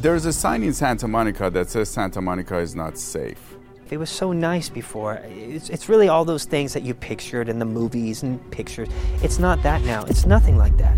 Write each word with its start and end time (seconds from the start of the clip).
There's 0.00 0.26
a 0.26 0.32
sign 0.32 0.62
in 0.62 0.72
Santa 0.74 1.08
Monica 1.08 1.50
that 1.50 1.70
says 1.70 1.88
Santa 1.88 2.20
Monica 2.20 2.56
is 2.58 2.76
not 2.76 2.96
safe. 2.96 3.56
It 3.90 3.96
was 3.96 4.08
so 4.08 4.30
nice 4.30 4.68
before. 4.68 5.14
It's, 5.24 5.70
it's 5.70 5.88
really 5.88 6.06
all 6.06 6.24
those 6.24 6.44
things 6.44 6.72
that 6.74 6.84
you 6.84 6.94
pictured 6.94 7.48
in 7.48 7.58
the 7.58 7.64
movies 7.64 8.22
and 8.22 8.38
pictures. 8.52 8.88
It's 9.24 9.40
not 9.40 9.60
that 9.64 9.82
now. 9.82 10.04
It's 10.04 10.24
nothing 10.24 10.56
like 10.56 10.76
that. 10.76 10.96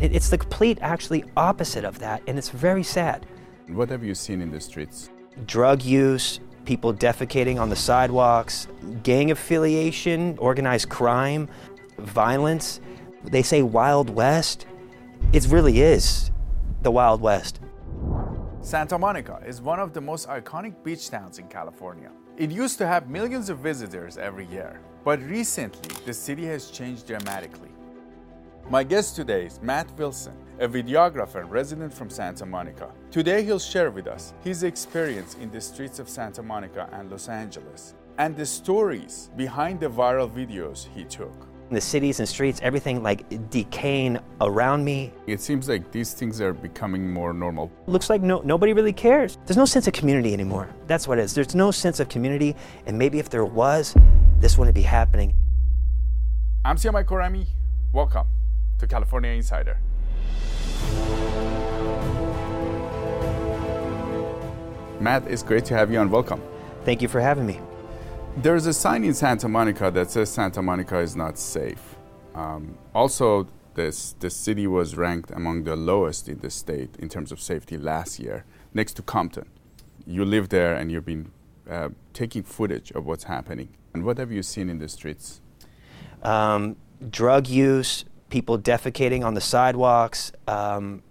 It, 0.00 0.12
it's 0.12 0.30
the 0.30 0.38
complete, 0.38 0.78
actually, 0.80 1.24
opposite 1.36 1.84
of 1.84 2.00
that, 2.00 2.24
and 2.26 2.36
it's 2.36 2.50
very 2.50 2.82
sad. 2.82 3.24
What 3.68 3.88
have 3.90 4.02
you 4.02 4.16
seen 4.16 4.42
in 4.42 4.50
the 4.50 4.60
streets? 4.60 5.10
Drug 5.46 5.84
use, 5.84 6.40
people 6.64 6.92
defecating 6.92 7.60
on 7.60 7.70
the 7.70 7.76
sidewalks, 7.76 8.66
gang 9.04 9.30
affiliation, 9.30 10.36
organized 10.38 10.88
crime, 10.88 11.48
violence. 11.98 12.80
They 13.22 13.42
say 13.42 13.62
Wild 13.62 14.10
West. 14.10 14.66
It 15.32 15.46
really 15.46 15.82
is 15.82 16.32
the 16.82 16.90
Wild 16.90 17.20
West. 17.20 17.60
Santa 18.64 18.96
Monica 18.96 19.42
is 19.46 19.60
one 19.60 19.78
of 19.78 19.92
the 19.92 20.00
most 20.00 20.26
iconic 20.26 20.82
beach 20.82 21.10
towns 21.10 21.38
in 21.38 21.46
California. 21.48 22.10
It 22.38 22.50
used 22.50 22.78
to 22.78 22.86
have 22.86 23.10
millions 23.10 23.50
of 23.50 23.58
visitors 23.58 24.16
every 24.16 24.46
year, 24.46 24.80
but 25.04 25.20
recently 25.20 25.94
the 26.06 26.14
city 26.14 26.46
has 26.46 26.70
changed 26.70 27.06
dramatically. 27.06 27.68
My 28.70 28.82
guest 28.82 29.16
today 29.16 29.44
is 29.44 29.60
Matt 29.60 29.90
Wilson, 29.98 30.32
a 30.60 30.66
videographer 30.66 31.44
resident 31.46 31.92
from 31.92 32.08
Santa 32.08 32.46
Monica. 32.46 32.90
Today 33.10 33.42
he'll 33.42 33.58
share 33.58 33.90
with 33.90 34.06
us 34.06 34.32
his 34.42 34.62
experience 34.62 35.34
in 35.34 35.50
the 35.50 35.60
streets 35.60 35.98
of 35.98 36.08
Santa 36.08 36.42
Monica 36.42 36.88
and 36.94 37.10
Los 37.10 37.28
Angeles 37.28 37.92
and 38.16 38.34
the 38.34 38.46
stories 38.46 39.28
behind 39.36 39.78
the 39.78 39.90
viral 39.90 40.30
videos 40.30 40.88
he 40.94 41.04
took. 41.04 41.53
The 41.70 41.80
cities 41.80 42.20
and 42.20 42.28
streets, 42.28 42.60
everything 42.62 43.02
like 43.02 43.50
decaying 43.50 44.18
around 44.40 44.84
me. 44.84 45.12
It 45.26 45.40
seems 45.40 45.66
like 45.66 45.90
these 45.92 46.12
things 46.12 46.40
are 46.40 46.52
becoming 46.52 47.10
more 47.10 47.32
normal. 47.32 47.72
Looks 47.86 48.10
like 48.10 48.20
no, 48.20 48.40
nobody 48.42 48.74
really 48.74 48.92
cares. 48.92 49.38
There's 49.46 49.56
no 49.56 49.64
sense 49.64 49.86
of 49.86 49.94
community 49.94 50.34
anymore. 50.34 50.68
That's 50.86 51.08
what 51.08 51.18
it 51.18 51.22
is. 51.22 51.34
There's 51.34 51.54
no 51.54 51.70
sense 51.70 52.00
of 52.00 52.08
community, 52.10 52.54
and 52.86 52.98
maybe 52.98 53.18
if 53.18 53.30
there 53.30 53.46
was, 53.46 53.96
this 54.40 54.58
wouldn't 54.58 54.74
be 54.74 54.82
happening. 54.82 55.34
I'm 56.66 56.76
Siyamak 56.76 57.06
Khorrami. 57.06 57.46
Welcome 57.92 58.26
to 58.78 58.86
California 58.86 59.30
Insider. 59.30 59.78
Matt, 65.00 65.26
it's 65.28 65.42
great 65.42 65.64
to 65.66 65.74
have 65.74 65.90
you 65.90 65.98
on. 65.98 66.10
Welcome. 66.10 66.42
Thank 66.84 67.00
you 67.00 67.08
for 67.08 67.20
having 67.20 67.46
me. 67.46 67.58
There's 68.36 68.66
a 68.66 68.72
sign 68.72 69.04
in 69.04 69.14
Santa 69.14 69.48
Monica 69.48 69.92
that 69.92 70.10
says 70.10 70.28
Santa 70.28 70.60
Monica 70.60 70.98
is 70.98 71.14
not 71.14 71.38
safe. 71.38 71.94
Um, 72.34 72.76
also, 72.92 73.46
this 73.74 74.16
the 74.18 74.28
city 74.28 74.66
was 74.66 74.96
ranked 74.96 75.30
among 75.30 75.64
the 75.64 75.76
lowest 75.76 76.28
in 76.28 76.40
the 76.40 76.50
state 76.50 76.96
in 76.98 77.08
terms 77.08 77.30
of 77.30 77.40
safety 77.40 77.78
last 77.78 78.18
year, 78.18 78.44
next 78.74 78.94
to 78.94 79.02
Compton. 79.02 79.48
You 80.04 80.24
live 80.24 80.48
there 80.48 80.74
and 80.74 80.90
you've 80.90 81.06
been 81.06 81.30
uh, 81.70 81.90
taking 82.12 82.42
footage 82.42 82.90
of 82.90 83.06
what's 83.06 83.24
happening. 83.24 83.68
And 83.94 84.04
what 84.04 84.18
have 84.18 84.32
you 84.32 84.42
seen 84.42 84.68
in 84.68 84.78
the 84.78 84.88
streets? 84.88 85.40
Um, 86.24 86.76
drug 87.10 87.46
use, 87.46 88.04
people 88.30 88.58
defecating 88.58 89.24
on 89.24 89.34
the 89.34 89.40
sidewalks, 89.40 90.32
um, 90.48 91.04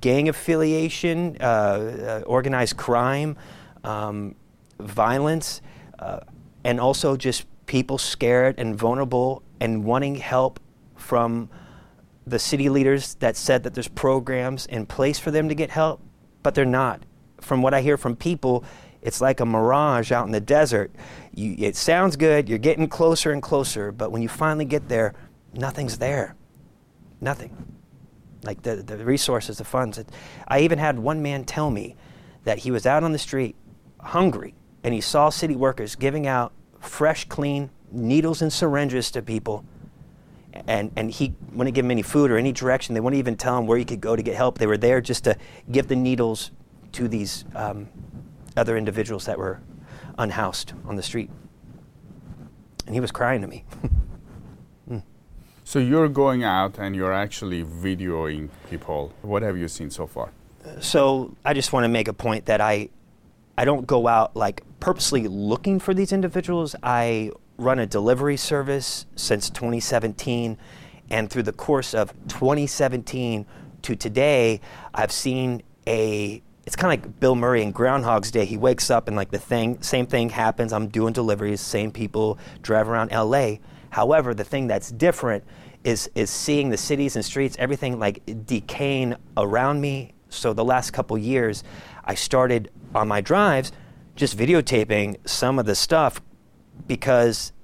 gang 0.00 0.28
affiliation, 0.28 1.36
uh, 1.40 1.44
uh, 1.44 2.22
organized 2.26 2.76
crime, 2.76 3.36
um, 3.84 4.34
violence 4.80 5.62
uh, 6.00 6.20
and 6.64 6.80
also 6.80 7.16
just 7.16 7.46
people 7.66 7.98
scared 7.98 8.58
and 8.58 8.76
vulnerable 8.76 9.42
and 9.60 9.84
wanting 9.84 10.16
help 10.16 10.58
from 10.96 11.48
the 12.26 12.38
city 12.38 12.68
leaders 12.68 13.14
that 13.16 13.36
said 13.36 13.62
that 13.62 13.74
there's 13.74 13.88
programs 13.88 14.66
in 14.66 14.86
place 14.86 15.18
for 15.18 15.30
them 15.30 15.48
to 15.48 15.54
get 15.54 15.70
help, 15.70 16.00
but 16.42 16.54
they're 16.54 16.64
not. 16.64 17.02
From 17.40 17.62
what 17.62 17.74
I 17.74 17.80
hear 17.80 17.96
from 17.96 18.16
people, 18.16 18.64
it's 19.02 19.20
like 19.20 19.40
a 19.40 19.46
mirage 19.46 20.12
out 20.12 20.26
in 20.26 20.32
the 20.32 20.40
desert. 20.40 20.90
You, 21.34 21.54
it 21.58 21.76
sounds 21.76 22.16
good, 22.16 22.48
you're 22.48 22.58
getting 22.58 22.88
closer 22.88 23.32
and 23.32 23.42
closer, 23.42 23.92
but 23.92 24.10
when 24.10 24.22
you 24.22 24.28
finally 24.28 24.64
get 24.64 24.88
there, 24.88 25.14
nothing's 25.54 25.98
there. 25.98 26.34
Nothing. 27.20 27.76
Like 28.42 28.62
the, 28.62 28.76
the 28.76 29.04
resources, 29.04 29.58
the 29.58 29.64
funds. 29.64 30.02
I 30.48 30.60
even 30.60 30.78
had 30.78 30.98
one 30.98 31.22
man 31.22 31.44
tell 31.44 31.70
me 31.70 31.96
that 32.44 32.58
he 32.58 32.70
was 32.70 32.86
out 32.86 33.04
on 33.04 33.12
the 33.12 33.18
street 33.18 33.56
hungry 34.00 34.54
and 34.82 34.94
he 34.94 35.00
saw 35.00 35.28
city 35.30 35.56
workers 35.56 35.94
giving 35.94 36.26
out 36.26 36.52
fresh, 36.80 37.28
clean 37.28 37.70
needles 37.90 38.42
and 38.42 38.52
syringes 38.52 39.10
to 39.12 39.22
people. 39.22 39.64
And, 40.66 40.90
and 40.96 41.10
he 41.10 41.34
wouldn't 41.52 41.74
give 41.74 41.84
them 41.84 41.90
any 41.90 42.02
food 42.02 42.30
or 42.30 42.36
any 42.36 42.52
direction. 42.52 42.94
They 42.94 43.00
wouldn't 43.00 43.18
even 43.18 43.36
tell 43.36 43.56
him 43.58 43.66
where 43.66 43.78
he 43.78 43.84
could 43.84 44.00
go 44.00 44.16
to 44.16 44.22
get 44.22 44.34
help. 44.34 44.58
They 44.58 44.66
were 44.66 44.76
there 44.76 45.00
just 45.00 45.24
to 45.24 45.36
give 45.70 45.88
the 45.88 45.96
needles 45.96 46.50
to 46.92 47.06
these 47.06 47.44
um, 47.54 47.88
other 48.56 48.76
individuals 48.76 49.26
that 49.26 49.38
were 49.38 49.60
unhoused 50.18 50.72
on 50.86 50.96
the 50.96 51.02
street. 51.02 51.30
And 52.86 52.94
he 52.94 53.00
was 53.00 53.12
crying 53.12 53.40
to 53.42 53.46
me. 53.46 53.64
mm. 54.88 55.02
So 55.64 55.78
you're 55.78 56.08
going 56.08 56.42
out 56.42 56.78
and 56.80 56.96
you're 56.96 57.12
actually 57.12 57.62
videoing 57.62 58.48
people. 58.68 59.12
What 59.22 59.42
have 59.42 59.56
you 59.56 59.68
seen 59.68 59.88
so 59.88 60.08
far? 60.08 60.32
So 60.80 61.36
I 61.44 61.54
just 61.54 61.72
want 61.72 61.84
to 61.84 61.88
make 61.88 62.08
a 62.08 62.12
point 62.12 62.46
that 62.46 62.60
I, 62.60 62.88
I 63.56 63.64
don't 63.64 63.86
go 63.86 64.08
out 64.08 64.34
like 64.34 64.64
purposely 64.80 65.28
looking 65.28 65.78
for 65.78 65.94
these 65.94 66.12
individuals. 66.12 66.74
I 66.82 67.30
run 67.58 67.78
a 67.78 67.86
delivery 67.86 68.36
service 68.36 69.06
since 69.14 69.50
2017, 69.50 70.58
and 71.10 71.30
through 71.30 71.44
the 71.44 71.52
course 71.52 71.94
of 71.94 72.12
2017 72.28 73.46
to 73.82 73.96
today, 73.96 74.60
I've 74.94 75.12
seen 75.12 75.62
a 75.86 76.42
it's 76.66 76.76
kind 76.76 76.92
of 76.92 77.04
like 77.04 77.20
Bill 77.20 77.34
Murray 77.34 77.62
in 77.62 77.72
Groundhog's 77.72 78.30
Day. 78.30 78.44
He 78.44 78.56
wakes 78.56 78.90
up 78.90 79.08
and 79.08 79.16
like 79.16 79.30
the 79.30 79.38
thing, 79.38 79.82
same 79.82 80.06
thing 80.06 80.28
happens. 80.28 80.72
I'm 80.72 80.88
doing 80.88 81.12
deliveries, 81.12 81.60
same 81.60 81.90
people 81.90 82.38
drive 82.62 82.88
around 82.88 83.10
LA. 83.10 83.56
However, 83.88 84.34
the 84.34 84.44
thing 84.44 84.66
that's 84.66 84.90
different 84.90 85.42
is 85.82 86.10
is 86.14 86.30
seeing 86.30 86.68
the 86.70 86.76
cities 86.76 87.16
and 87.16 87.24
streets, 87.24 87.56
everything 87.58 87.98
like 87.98 88.22
decaying 88.46 89.16
around 89.36 89.80
me. 89.80 90.12
So 90.28 90.52
the 90.52 90.64
last 90.64 90.92
couple 90.92 91.18
years, 91.18 91.64
I 92.04 92.14
started 92.14 92.70
on 92.94 93.08
my 93.08 93.20
drives 93.20 93.72
just 94.20 94.36
videotaping 94.36 95.16
some 95.26 95.58
of 95.58 95.64
the 95.64 95.74
stuff 95.74 96.20
because 96.86 97.54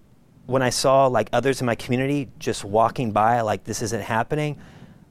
when 0.47 0.62
I 0.62 0.71
saw 0.71 1.06
like 1.06 1.28
others 1.31 1.61
in 1.61 1.67
my 1.67 1.75
community 1.75 2.31
just 2.39 2.65
walking 2.65 3.12
by 3.12 3.43
like 3.43 3.65
this 3.65 3.83
isn't 3.83 4.03
happening, 4.03 4.59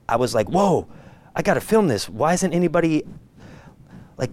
I 0.10 0.16
was 0.16 0.34
like, 0.34 0.50
whoa, 0.50 0.88
I 1.36 1.44
got 1.44 1.54
to 1.54 1.62
film 1.62 1.88
this. 1.88 2.10
Why 2.10 2.34
isn't 2.34 2.52
anybody 2.52 3.04
like 4.18 4.32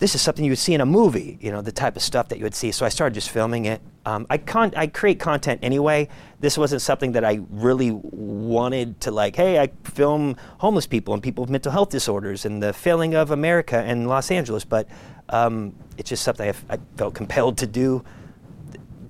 this 0.00 0.16
is 0.16 0.20
something 0.20 0.44
you 0.44 0.50
would 0.50 0.58
see 0.58 0.74
in 0.74 0.80
a 0.80 0.86
movie, 0.86 1.38
you 1.40 1.52
know, 1.52 1.62
the 1.62 1.70
type 1.70 1.94
of 1.94 2.02
stuff 2.02 2.26
that 2.30 2.38
you 2.38 2.44
would 2.44 2.56
see. 2.56 2.72
So 2.72 2.84
I 2.84 2.88
started 2.88 3.14
just 3.14 3.30
filming 3.30 3.66
it. 3.66 3.80
Um, 4.04 4.26
I 4.28 4.38
con- 4.38 4.74
I 4.76 4.88
create 4.88 5.20
content 5.20 5.60
anyway. 5.62 6.08
This 6.40 6.58
wasn't 6.58 6.82
something 6.82 7.12
that 7.12 7.24
I 7.24 7.38
really 7.50 7.92
wanted 7.92 9.00
to 9.02 9.12
like. 9.12 9.36
Hey, 9.36 9.60
I 9.60 9.68
film 9.84 10.34
homeless 10.58 10.88
people 10.88 11.14
and 11.14 11.22
people 11.22 11.44
with 11.44 11.50
mental 11.50 11.70
health 11.70 11.90
disorders 11.90 12.44
and 12.44 12.60
the 12.60 12.72
failing 12.72 13.14
of 13.14 13.30
America 13.30 13.76
and 13.76 14.08
Los 14.08 14.32
Angeles. 14.32 14.64
But 14.64 14.88
um, 15.28 15.74
it's 15.96 16.08
just 16.08 16.22
something 16.22 16.48
I, 16.48 16.74
I 16.74 16.78
felt 16.96 17.14
compelled 17.14 17.58
to 17.58 17.66
do. 17.66 18.04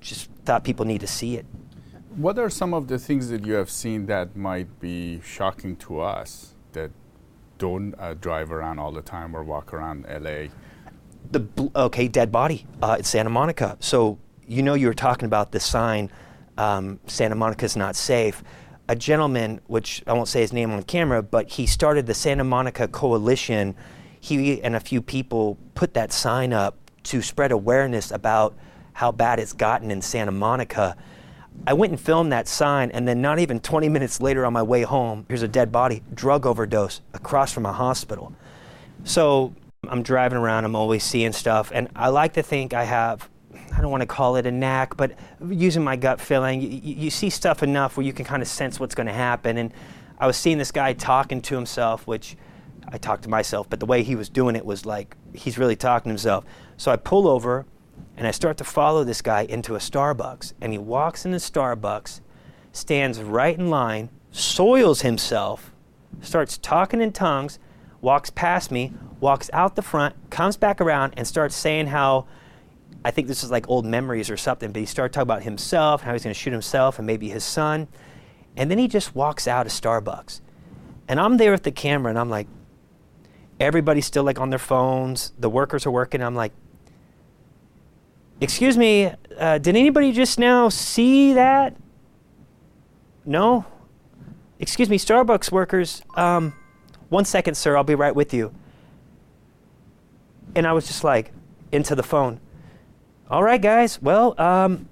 Just 0.01 0.31
thought 0.45 0.65
people 0.65 0.85
need 0.85 1.01
to 1.01 1.07
see 1.07 1.37
it. 1.37 1.47
What 2.17 2.39
are 2.39 2.51
some 2.51 2.75
of 2.75 2.89
the 2.89 2.99
things 2.99 3.29
that 3.31 3.47
you 3.47 3.55
have 3.55 3.71
seen 3.71 4.07
that 4.07 4.37
might 4.37 4.81
be 4.81 5.21
shocking 5.25 5.77
to 5.77 6.01
us 6.01 6.55
that 6.73 6.91
don't 7.59 7.95
uh, 7.99 8.15
drive 8.15 8.53
around 8.53 8.79
all 8.79 8.93
the 8.93 9.03
time 9.03 9.35
or 9.35 9.43
walk 9.43 9.73
around 9.73 10.05
LA? 10.09 10.49
the 11.31 11.71
okay 11.75 12.09
dead 12.09 12.31
body 12.31 12.67
uh, 12.83 12.97
at 12.99 13.07
Santa 13.07 13.31
Monica. 13.31 13.77
So 13.81 14.19
you 14.47 14.63
know 14.63 14.75
you 14.75 14.87
were 14.87 14.95
talking 14.95 15.27
about 15.27 15.53
the 15.53 15.61
sign 15.61 16.11
um, 16.59 17.01
Santa 17.07 17.35
Monica 17.35 17.65
is 17.65 17.77
not 17.77 17.97
safe. 17.97 18.43
A 18.89 18.97
gentleman, 18.97 19.61
which 19.69 20.03
I 20.07 20.13
won't 20.13 20.29
say 20.29 20.41
his 20.41 20.53
name 20.53 20.71
on 20.73 20.83
camera, 20.83 21.23
but 21.23 21.49
he 21.49 21.67
started 21.67 22.07
the 22.07 22.15
Santa 22.15 22.45
Monica 22.45 22.89
Coalition. 22.89 23.75
He 24.23 24.63
and 24.63 24.77
a 24.77 24.81
few 24.81 25.03
people 25.03 25.59
put 25.75 25.95
that 25.95 26.13
sign 26.13 26.53
up 26.53 26.77
to 27.03 27.21
spread 27.21 27.51
awareness 27.51 28.13
about 28.13 28.55
how 28.93 29.11
bad 29.11 29.41
it's 29.41 29.53
gotten 29.53 29.91
in 29.91 30.01
Santa 30.01 30.31
Monica. 30.31 30.97
I 31.67 31.73
went 31.73 31.91
and 31.91 32.01
filmed 32.01 32.31
that 32.31 32.47
sign, 32.47 32.93
and 32.93 33.07
then 33.09 33.21
not 33.21 33.41
even 33.41 33.59
20 33.59 33.89
minutes 33.89 34.21
later 34.21 34.47
on 34.47 34.53
my 34.53 34.63
way 34.63 34.83
home, 34.83 35.27
here's 35.29 35.43
a 35.43 35.49
dead 35.49 35.73
body, 35.73 36.05
drug 36.15 36.47
overdose 36.47 37.01
across 37.13 37.53
from 37.53 37.67
a 37.67 37.73
hospital. 37.73 38.33
So 39.03 39.55
I'm 39.89 40.05
driving 40.05 40.39
around, 40.39 40.67
I'm 40.67 40.77
always 40.77 41.03
seeing 41.03 41.33
stuff, 41.33 41.73
and 41.75 41.89
I 41.97 42.09
like 42.11 42.35
to 42.35 42.45
think 42.45 42.75
I 42.75 42.85
have, 42.85 43.29
I 43.77 43.81
don't 43.81 43.91
want 43.91 44.03
to 44.03 44.07
call 44.07 44.37
it 44.37 44.47
a 44.47 44.53
knack, 44.53 44.97
but 44.97 45.19
using 45.49 45.83
my 45.83 45.97
gut 45.97 46.21
feeling, 46.21 46.61
you, 46.61 46.69
you 46.69 47.11
see 47.11 47.29
stuff 47.29 47.65
enough 47.65 47.97
where 47.97 48.07
you 48.07 48.13
can 48.13 48.25
kind 48.25 48.41
of 48.41 48.47
sense 48.47 48.79
what's 48.79 48.95
going 48.95 49.09
to 49.09 49.13
happen. 49.13 49.59
And 49.59 49.73
I 50.21 50.29
was 50.29 50.37
seeing 50.37 50.59
this 50.59 50.71
guy 50.71 50.93
talking 50.93 51.43
to 51.43 51.57
himself, 51.57 52.07
which 52.07 52.37
I 52.89 52.99
talked 52.99 53.23
to 53.25 53.29
myself, 53.29 53.69
but 53.71 53.81
the 53.81 53.87
way 53.87 54.03
he 54.03 54.17
was 54.17 54.29
doing 54.29 54.57
it 54.57 54.65
was 54.65 54.85
like 54.85 55.17
he's 55.33 55.59
really 55.59 55.77
talking 55.77 56.05
to 56.05 56.11
himself. 56.11 56.45
So 56.77 56.91
I 56.91 56.97
pull 56.97 57.29
over 57.29 57.67
and 58.17 58.27
I 58.27 58.31
start 58.31 58.57
to 58.59 58.65
follow 58.65 59.05
this 59.05 59.23
guy 59.23 59.43
into 59.43 59.75
a 59.75 59.79
Starbucks, 59.79 60.53
and 60.61 60.73
he 60.73 60.79
walks 60.79 61.25
in 61.25 61.31
the 61.31 61.39
Starbucks, 61.39 62.21
stands 62.73 63.21
right 63.21 63.59
in 63.59 63.71
line, 63.71 64.11
soils 64.31 65.03
himself, 65.03 65.73
starts 66.21 66.59
talking 66.59 67.01
in 67.01 67.13
tongues, 67.13 67.59
walks 68.01 68.31
past 68.31 68.71
me, 68.71 68.93
walks 69.21 69.49
out 69.53 69.77
the 69.77 69.83
front, 69.83 70.15
comes 70.31 70.57
back 70.57 70.81
around, 70.81 71.15
and 71.17 71.27
starts 71.27 71.55
saying 71.55 71.89
how. 71.89 72.27
I 73.05 73.11
think 73.11 73.27
this 73.27 73.43
is 73.43 73.51
like 73.51 73.69
old 73.69 73.85
memories 73.85 74.31
or 74.31 74.37
something, 74.37 74.71
but 74.71 74.79
he 74.79 74.87
started 74.87 75.13
talking 75.13 75.23
about 75.23 75.43
himself, 75.43 76.03
how 76.03 76.13
he's 76.13 76.23
going 76.23 76.35
to 76.35 76.39
shoot 76.39 76.53
himself 76.53 76.99
and 76.99 77.07
maybe 77.07 77.31
his 77.31 77.43
son. 77.43 77.89
And 78.57 78.71
then 78.71 78.79
he 78.79 78.87
just 78.87 79.17
walks 79.17 79.49
out 79.49 79.67
of 79.67 79.73
Starbucks. 79.73 80.41
And 81.09 81.19
I'm 81.19 81.37
there 81.37 81.51
with 81.51 81.65
the 81.65 81.73
camera 81.73 82.11
and 82.11 82.19
I'm 82.19 82.31
like, 82.31 82.47
everybody's 83.63 84.07
still 84.07 84.25
like 84.25 84.41
on 84.41 84.51
their 84.51 84.59
phones. 84.59 85.33
The 85.39 85.49
workers 85.49 85.87
are 85.87 85.91
working. 85.91 86.23
I'm 86.23 86.35
like, 86.35 86.53
excuse 88.41 88.77
me, 88.77 89.13
uh, 89.39 89.59
did 89.59 89.77
anybody 89.77 90.13
just 90.13 90.39
now 90.39 90.69
see 90.69 91.33
that? 91.35 91.77
No? 93.25 93.65
Excuse 94.59 94.91
me, 94.91 94.99
Starbucks 94.99 95.51
workers, 95.51 96.03
um, 96.17 96.53
one 97.09 97.25
second, 97.25 97.55
sir, 97.57 97.77
I'll 97.77 97.85
be 97.85 97.95
right 97.95 98.15
with 98.15 98.35
you. 98.35 98.55
And 100.55 100.67
I 100.67 100.73
was 100.73 100.87
just 100.87 101.05
like, 101.05 101.33
into 101.73 101.95
the 101.95 102.03
phone. 102.03 102.41
All 103.31 103.43
right, 103.43 103.61
guys, 103.61 104.01
well, 104.03 104.39
um, 104.41 104.89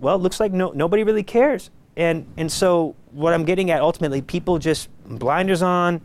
well, 0.00 0.16
it 0.16 0.18
looks 0.18 0.38
like 0.38 0.52
no, 0.52 0.70
nobody 0.72 1.02
really 1.02 1.22
cares. 1.22 1.70
And, 1.96 2.26
and 2.36 2.50
so 2.50 2.94
what 3.10 3.34
I'm 3.34 3.44
getting 3.44 3.70
at 3.70 3.80
ultimately, 3.80 4.22
people 4.22 4.58
just 4.58 4.88
blinders 5.06 5.62
on. 5.62 6.00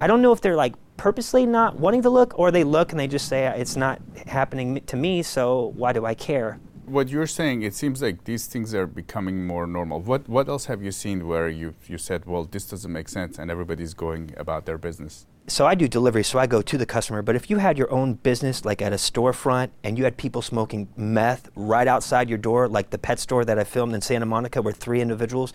I 0.00 0.06
don't 0.06 0.22
know 0.22 0.32
if 0.32 0.40
they're 0.40 0.56
like 0.56 0.74
purposely 0.96 1.46
not 1.46 1.76
wanting 1.78 2.02
to 2.02 2.10
look 2.10 2.38
or 2.38 2.50
they 2.50 2.64
look 2.64 2.90
and 2.90 3.00
they 3.00 3.08
just 3.08 3.28
say 3.28 3.46
it's 3.46 3.76
not 3.76 4.00
happening 4.26 4.80
to 4.86 4.96
me, 4.96 5.22
so 5.22 5.72
why 5.76 5.92
do 5.92 6.06
I 6.06 6.14
care? 6.14 6.60
What 6.86 7.08
you're 7.08 7.26
saying, 7.26 7.62
it 7.62 7.74
seems 7.74 8.00
like 8.00 8.24
these 8.24 8.46
things 8.46 8.74
are 8.74 8.86
becoming 8.86 9.46
more 9.46 9.66
normal. 9.66 10.00
What 10.00 10.28
what 10.28 10.48
else 10.48 10.66
have 10.66 10.82
you 10.82 10.92
seen 10.92 11.26
where 11.26 11.48
you 11.48 11.74
you 11.86 11.98
said, 11.98 12.24
well, 12.24 12.44
this 12.44 12.64
doesn't 12.66 12.92
make 12.92 13.08
sense, 13.08 13.38
and 13.38 13.50
everybody's 13.50 13.92
going 13.92 14.32
about 14.38 14.64
their 14.64 14.78
business? 14.78 15.26
So 15.48 15.66
I 15.66 15.74
do 15.74 15.88
delivery, 15.88 16.24
so 16.24 16.38
I 16.38 16.46
go 16.46 16.62
to 16.62 16.78
the 16.78 16.86
customer. 16.86 17.22
But 17.22 17.34
if 17.34 17.50
you 17.50 17.58
had 17.58 17.76
your 17.76 17.90
own 17.90 18.14
business, 18.14 18.64
like 18.64 18.80
at 18.80 18.92
a 18.92 18.96
storefront, 18.96 19.70
and 19.82 19.98
you 19.98 20.04
had 20.04 20.16
people 20.16 20.42
smoking 20.42 20.88
meth 20.96 21.50
right 21.56 21.88
outside 21.88 22.28
your 22.28 22.38
door, 22.38 22.68
like 22.68 22.90
the 22.90 22.98
pet 22.98 23.18
store 23.18 23.44
that 23.44 23.58
I 23.58 23.64
filmed 23.64 23.94
in 23.94 24.00
Santa 24.00 24.26
Monica, 24.26 24.62
where 24.62 24.74
three 24.74 25.00
individuals 25.00 25.52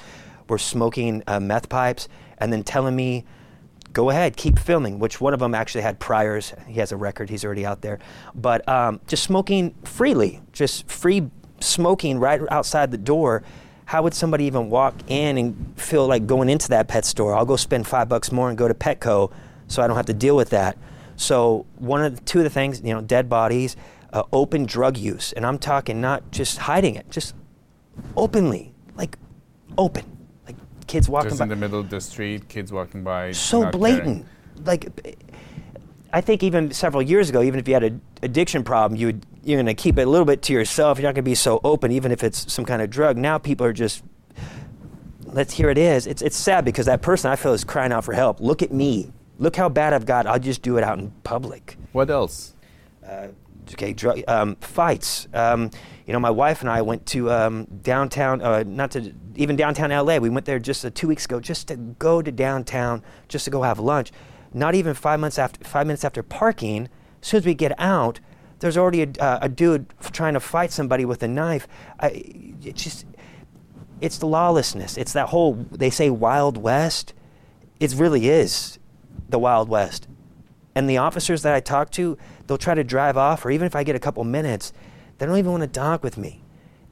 were 0.50 0.60
smoking 0.60 1.24
uh, 1.28 1.40
meth 1.40 1.70
pipes, 1.70 2.08
and 2.38 2.52
then 2.52 2.64
telling 2.64 2.96
me 2.96 3.26
go 3.94 4.10
ahead, 4.10 4.36
keep 4.36 4.60
filming, 4.60 5.00
which 5.00 5.22
one 5.22 5.34
of 5.34 5.40
them 5.40 5.54
actually 5.56 5.82
had 5.82 6.00
priors. 6.00 6.54
He 6.68 6.80
has 6.80 6.92
a 6.92 6.98
record, 6.98 7.30
he's 7.30 7.46
already 7.46 7.66
out 7.66 7.82
there. 7.82 8.00
But 8.36 8.68
um, 8.68 9.00
just 9.08 9.24
smoking 9.24 9.76
freely, 9.84 10.42
just 10.52 10.90
free 10.90 11.30
smoking 11.60 12.20
right 12.20 12.42
outside 12.50 12.92
the 12.92 12.98
door. 12.98 13.44
How 13.86 14.02
would 14.04 14.14
somebody 14.14 14.46
even 14.46 14.70
walk 14.70 14.96
in 15.08 15.38
and 15.38 15.74
feel 15.80 16.08
like 16.08 16.26
going 16.26 16.50
into 16.50 16.70
that 16.70 16.88
pet 16.88 17.06
store? 17.06 17.36
I'll 17.36 17.46
go 17.46 17.56
spend 17.56 17.88
five 17.88 18.10
bucks 18.10 18.32
more 18.32 18.50
and 18.50 18.58
go 18.58 18.68
to 18.68 18.74
Petco 18.74 19.32
so 19.68 19.82
I 19.82 19.88
don't 19.88 19.96
have 19.96 20.08
to 20.08 20.14
deal 20.14 20.36
with 20.36 20.50
that. 20.50 20.78
So, 21.16 21.68
one 21.78 22.04
of 22.04 22.16
the, 22.16 22.22
two 22.24 22.40
of 22.40 22.44
the 22.44 22.50
things, 22.50 22.82
you 22.82 22.94
know, 22.94 23.02
dead 23.02 23.30
bodies, 23.30 23.76
uh, 24.12 24.24
open 24.34 24.66
drug 24.66 24.98
use. 24.98 25.32
And 25.34 25.46
I'm 25.46 25.60
talking 25.60 26.02
not 26.02 26.32
just 26.32 26.58
hiding 26.58 26.96
it, 26.96 27.10
just 27.12 27.36
openly, 28.18 28.74
like 28.96 29.18
open 29.78 30.13
kids 30.94 31.10
walking 31.10 31.30
Just 31.30 31.40
by. 31.40 31.46
in 31.46 31.50
the 31.50 31.56
middle 31.56 31.80
of 31.80 31.90
the 31.90 32.00
street, 32.00 32.48
kids 32.48 32.72
walking 32.72 33.04
by. 33.04 33.32
So 33.32 33.72
blatant. 33.72 34.04
Caring. 34.04 34.64
Like, 34.64 35.18
I 36.14 36.22
think 36.22 36.44
even 36.44 36.72
several 36.72 37.02
years 37.02 37.32
ago, 37.32 37.42
even 37.42 37.60
if 37.60 37.68
you 37.68 37.74
had 37.74 37.84
an 37.84 38.00
addiction 38.22 38.64
problem, 38.64 39.00
you 39.00 39.08
would, 39.08 39.26
you're 39.44 39.58
going 39.58 39.66
to 39.66 39.74
keep 39.74 39.98
it 39.98 40.04
a 40.04 40.10
little 40.10 40.26
bit 40.26 40.44
to 40.44 40.54
yourself. 40.54 41.00
You're 41.00 41.10
not 41.10 41.16
going 41.16 41.26
to 41.26 41.30
be 41.32 41.34
so 41.34 41.60
open, 41.64 41.92
even 41.92 42.12
if 42.12 42.24
it's 42.24 42.54
some 42.54 42.64
kind 42.64 42.80
of 42.80 42.92
drug. 42.92 43.18
Now 43.18 43.40
people 43.40 43.66
are 43.66 43.74
just, 43.74 44.04
let's 45.26 45.52
here 45.52 45.72
it 45.72 45.80
is. 45.80 46.06
It's, 46.06 46.22
it's 46.22 46.38
sad 46.38 46.64
because 46.64 46.86
that 46.86 47.02
person 47.02 47.32
I 47.32 47.38
feel 47.38 47.54
is 47.54 47.64
crying 47.64 47.92
out 47.92 48.06
for 48.06 48.14
help. 48.14 48.40
Look 48.40 48.62
at 48.62 48.72
me. 48.72 49.12
Look 49.40 49.56
how 49.56 49.70
bad 49.70 49.94
I've 49.94 50.06
got. 50.06 50.28
I'll 50.28 50.38
just 50.38 50.62
do 50.62 50.78
it 50.78 50.84
out 50.84 51.00
in 51.00 51.10
public. 51.24 51.76
What 51.92 52.12
else? 52.12 52.54
Uh, 53.04 53.30
okay, 53.72 54.24
um, 54.26 54.56
fights. 54.58 55.28
Um, 55.34 55.72
you 56.06 56.14
know, 56.14 56.20
my 56.20 56.30
wife 56.30 56.62
and 56.62 56.70
I 56.70 56.82
went 56.82 57.06
to 57.08 57.32
um, 57.32 57.66
downtown, 57.82 58.42
uh, 58.42 58.64
not 58.66 58.92
to 58.92 59.14
even 59.36 59.56
downtown 59.56 59.90
LA. 59.90 60.18
We 60.18 60.30
went 60.30 60.46
there 60.46 60.60
just 60.60 60.84
uh, 60.86 60.92
two 60.94 61.08
weeks 61.08 61.26
ago, 61.26 61.40
just 61.40 61.70
to 61.70 61.78
go 61.78 62.22
to 62.22 62.32
downtown, 62.32 63.04
just 63.28 63.46
to 63.46 63.52
go 63.52 63.62
have 63.62 63.80
lunch. 63.80 64.12
Not 64.54 64.76
even 64.76 64.94
five 64.94 65.20
months 65.20 65.40
after, 65.40 65.64
five 65.64 65.88
minutes 65.88 66.04
after 66.04 66.22
parking, 66.22 66.90
as 67.22 67.28
soon 67.28 67.38
as 67.40 67.46
we 67.46 67.54
get 67.54 67.74
out, 67.80 68.20
there's 68.60 68.78
already 68.78 69.04
a, 69.04 69.08
uh, 69.20 69.40
a 69.42 69.50
dude 69.50 69.94
trying 70.12 70.34
to 70.34 70.40
fight 70.40 70.72
somebody 70.72 71.06
with 71.06 71.24
a 71.24 71.28
knife. 71.28 71.68
I, 72.00 72.08
it 72.64 72.76
just, 72.76 73.06
it's 74.02 74.18
the 74.18 74.28
lawlessness. 74.28 74.98
It's 74.98 75.14
that 75.14 75.30
whole 75.30 75.54
they 75.72 75.90
say 75.90 76.10
Wild 76.10 76.58
West. 76.58 77.14
It 77.80 77.94
really 77.96 78.30
is 78.30 78.80
the 79.30 79.40
Wild 79.40 79.70
West. 79.70 80.08
And 80.76 80.90
the 80.90 80.98
officers 80.98 81.44
that 81.44 81.54
I 81.54 81.60
talked 81.60 81.94
to, 81.94 82.18
they'll 82.48 82.58
try 82.58 82.76
to 82.76 82.84
drive 82.84 83.18
off, 83.18 83.46
or 83.46 83.52
even 83.52 83.66
if 83.66 83.76
I 83.76 83.84
get 83.84 83.96
a 83.96 84.00
couple 84.00 84.24
minutes, 84.24 84.74
they 85.18 85.26
don't 85.26 85.38
even 85.38 85.52
want 85.52 85.64
to 85.64 85.68
talk 85.68 86.04
with 86.04 86.18
me. 86.18 86.42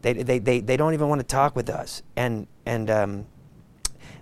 They, 0.01 0.13
they, 0.13 0.39
they, 0.39 0.59
they 0.59 0.77
don't 0.77 0.94
even 0.94 1.09
want 1.09 1.21
to 1.21 1.27
talk 1.27 1.56
with 1.56 1.69
us. 1.69 2.01
And, 2.15 2.48
and 2.65 2.89
um, 2.89 3.25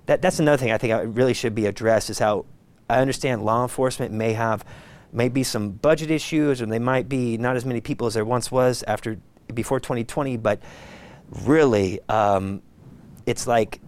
that, 0.08 0.22
that's 0.22 0.40
another 0.40 0.58
thing 0.58 0.72
I 0.72 0.78
think 0.78 0.94
I 0.94 1.02
really 1.02 1.34
should 1.34 1.56
be 1.56 1.66
addressed 1.66 2.10
is 2.10 2.20
how 2.20 2.46
I 2.90 3.00
understand 3.00 3.44
law 3.44 3.62
enforcement 3.62 4.12
may 4.12 4.34
have 4.34 4.66
maybe 5.12 5.44
some 5.44 5.72
budget 5.72 6.12
issues, 6.12 6.62
or 6.62 6.66
they 6.66 6.80
might 6.80 7.08
be 7.08 7.38
not 7.38 7.56
as 7.56 7.66
many 7.66 7.82
people 7.82 8.08
as 8.08 8.16
there 8.16 8.26
once 8.26 8.52
was 8.52 8.84
after 8.88 9.20
before 9.54 9.80
2020. 9.80 10.38
But 10.38 10.60
really, 11.46 12.00
um, 12.10 12.62
it's 13.26 13.48
like 13.48 13.80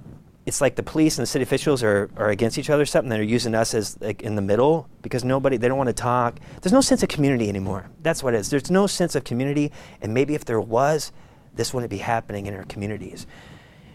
it's 0.51 0.59
like 0.59 0.75
the 0.75 0.83
police 0.83 1.17
and 1.17 1.23
the 1.23 1.27
city 1.27 1.43
officials 1.43 1.81
are, 1.81 2.09
are 2.17 2.29
against 2.29 2.57
each 2.57 2.69
other 2.69 2.83
or 2.83 2.85
something. 2.85 3.07
They're 3.07 3.23
using 3.23 3.55
us 3.55 3.73
as 3.73 3.97
like 4.01 4.21
in 4.21 4.35
the 4.35 4.41
middle 4.41 4.89
because 5.01 5.23
nobody 5.23 5.55
they 5.55 5.69
don't 5.69 5.77
want 5.77 5.87
to 5.87 5.93
talk. 5.93 6.41
There's 6.61 6.73
no 6.73 6.81
sense 6.81 7.01
of 7.03 7.07
community 7.07 7.47
anymore. 7.47 7.89
That's 8.01 8.21
what 8.21 8.33
it 8.33 8.39
is. 8.41 8.49
There's 8.49 8.69
no 8.69 8.85
sense 8.85 9.15
of 9.15 9.23
community, 9.23 9.71
and 10.01 10.13
maybe 10.13 10.35
if 10.35 10.43
there 10.43 10.59
was, 10.59 11.13
this 11.55 11.73
wouldn't 11.73 11.89
be 11.89 11.99
happening 11.99 12.47
in 12.47 12.53
our 12.53 12.65
communities. 12.65 13.27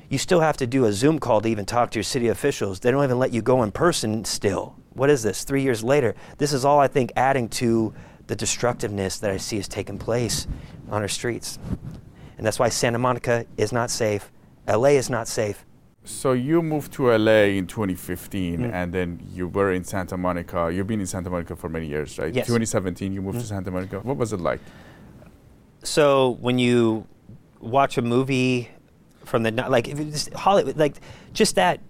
You 0.08 0.16
still 0.16 0.40
have 0.40 0.56
to 0.56 0.66
do 0.66 0.86
a 0.86 0.94
Zoom 0.94 1.18
call 1.18 1.42
to 1.42 1.48
even 1.50 1.66
talk 1.66 1.90
to 1.90 1.98
your 1.98 2.04
city 2.04 2.28
officials. 2.28 2.80
They 2.80 2.90
don't 2.90 3.04
even 3.04 3.18
let 3.18 3.34
you 3.34 3.42
go 3.42 3.62
in 3.62 3.70
person 3.70 4.24
still. 4.24 4.76
What 4.94 5.10
is 5.10 5.22
this? 5.22 5.44
Three 5.44 5.60
years 5.60 5.84
later. 5.84 6.14
This 6.38 6.54
is 6.54 6.64
all 6.64 6.80
I 6.80 6.88
think 6.88 7.12
adding 7.16 7.50
to 7.50 7.92
the 8.28 8.34
destructiveness 8.34 9.18
that 9.18 9.30
I 9.30 9.36
see 9.36 9.58
is 9.58 9.68
taking 9.68 9.98
place 9.98 10.46
on 10.88 11.02
our 11.02 11.08
streets. 11.08 11.58
And 12.38 12.46
that's 12.46 12.58
why 12.58 12.70
Santa 12.70 12.98
Monica 12.98 13.44
is 13.58 13.72
not 13.72 13.90
safe. 13.90 14.32
LA 14.66 14.96
is 14.96 15.10
not 15.10 15.28
safe. 15.28 15.66
So 16.06 16.32
you 16.32 16.62
moved 16.62 16.92
to 16.94 17.10
LA 17.10 17.56
in 17.58 17.66
2015, 17.66 18.58
mm. 18.60 18.72
and 18.72 18.92
then 18.92 19.20
you 19.34 19.48
were 19.48 19.72
in 19.72 19.82
Santa 19.82 20.16
Monica. 20.16 20.70
You've 20.72 20.86
been 20.86 21.00
in 21.00 21.06
Santa 21.06 21.30
Monica 21.30 21.56
for 21.56 21.68
many 21.68 21.86
years, 21.88 22.16
right? 22.16 22.32
Yes. 22.32 22.46
2017, 22.46 23.12
you 23.12 23.20
moved 23.20 23.38
mm. 23.38 23.40
to 23.40 23.46
Santa 23.46 23.72
Monica. 23.72 23.98
What 24.00 24.16
was 24.16 24.32
it 24.32 24.40
like? 24.40 24.60
So 25.82 26.38
when 26.40 26.58
you 26.60 27.08
watch 27.60 27.98
a 27.98 28.02
movie 28.02 28.70
from 29.25 29.42
the 29.42 29.50
like 29.50 29.86
just 30.12 30.32
Hollywood, 30.32 30.76
like 30.76 30.96
just 31.32 31.56
that. 31.56 31.80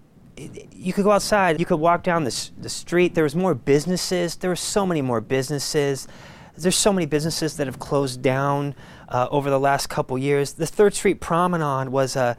You 0.71 0.93
could 0.93 1.03
go 1.03 1.11
outside. 1.11 1.59
You 1.59 1.65
could 1.65 1.79
walk 1.79 2.03
down 2.03 2.23
the 2.23 2.49
the 2.59 2.69
street. 2.69 3.15
There 3.15 3.23
was 3.23 3.35
more 3.35 3.55
businesses. 3.55 4.35
There 4.35 4.49
were 4.49 4.55
so 4.55 4.85
many 4.85 5.01
more 5.01 5.21
businesses. 5.21 6.07
There's 6.55 6.75
so 6.75 6.91
many 6.91 7.05
businesses 7.05 7.57
that 7.57 7.67
have 7.67 7.79
closed 7.79 8.21
down 8.21 8.75
uh, 9.09 9.27
over 9.29 9.49
the 9.49 9.59
last 9.59 9.87
couple 9.89 10.17
years. 10.17 10.53
The 10.53 10.65
Third 10.65 10.95
Street 10.95 11.19
Promenade 11.21 11.89
was 11.89 12.15
a 12.15 12.37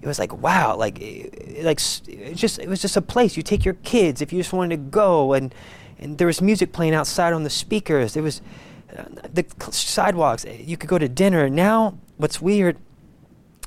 it 0.00 0.06
was 0.06 0.18
like 0.18 0.32
wow 0.36 0.76
like 0.76 1.00
eh, 1.00 1.28
eh, 1.32 1.62
like 1.62 1.80
it 2.08 2.32
eh, 2.32 2.32
just 2.34 2.58
it 2.58 2.68
was 2.68 2.80
just 2.80 2.96
a 2.96 3.02
place 3.02 3.36
you 3.36 3.42
take 3.42 3.64
your 3.64 3.74
kids 3.74 4.20
if 4.20 4.32
you 4.32 4.40
just 4.40 4.52
wanted 4.52 4.76
to 4.76 4.82
go 4.90 5.32
and 5.32 5.54
and 5.98 6.18
there 6.18 6.26
was 6.26 6.42
music 6.42 6.72
playing 6.72 6.94
outside 6.94 7.32
on 7.32 7.42
the 7.42 7.50
speakers 7.50 8.14
there 8.14 8.22
was 8.22 8.42
uh, 8.96 9.04
the 9.32 9.44
sidewalks 9.70 10.44
you 10.44 10.76
could 10.76 10.88
go 10.88 10.98
to 10.98 11.08
dinner 11.08 11.48
now 11.48 11.98
what's 12.16 12.40
weird, 12.40 12.78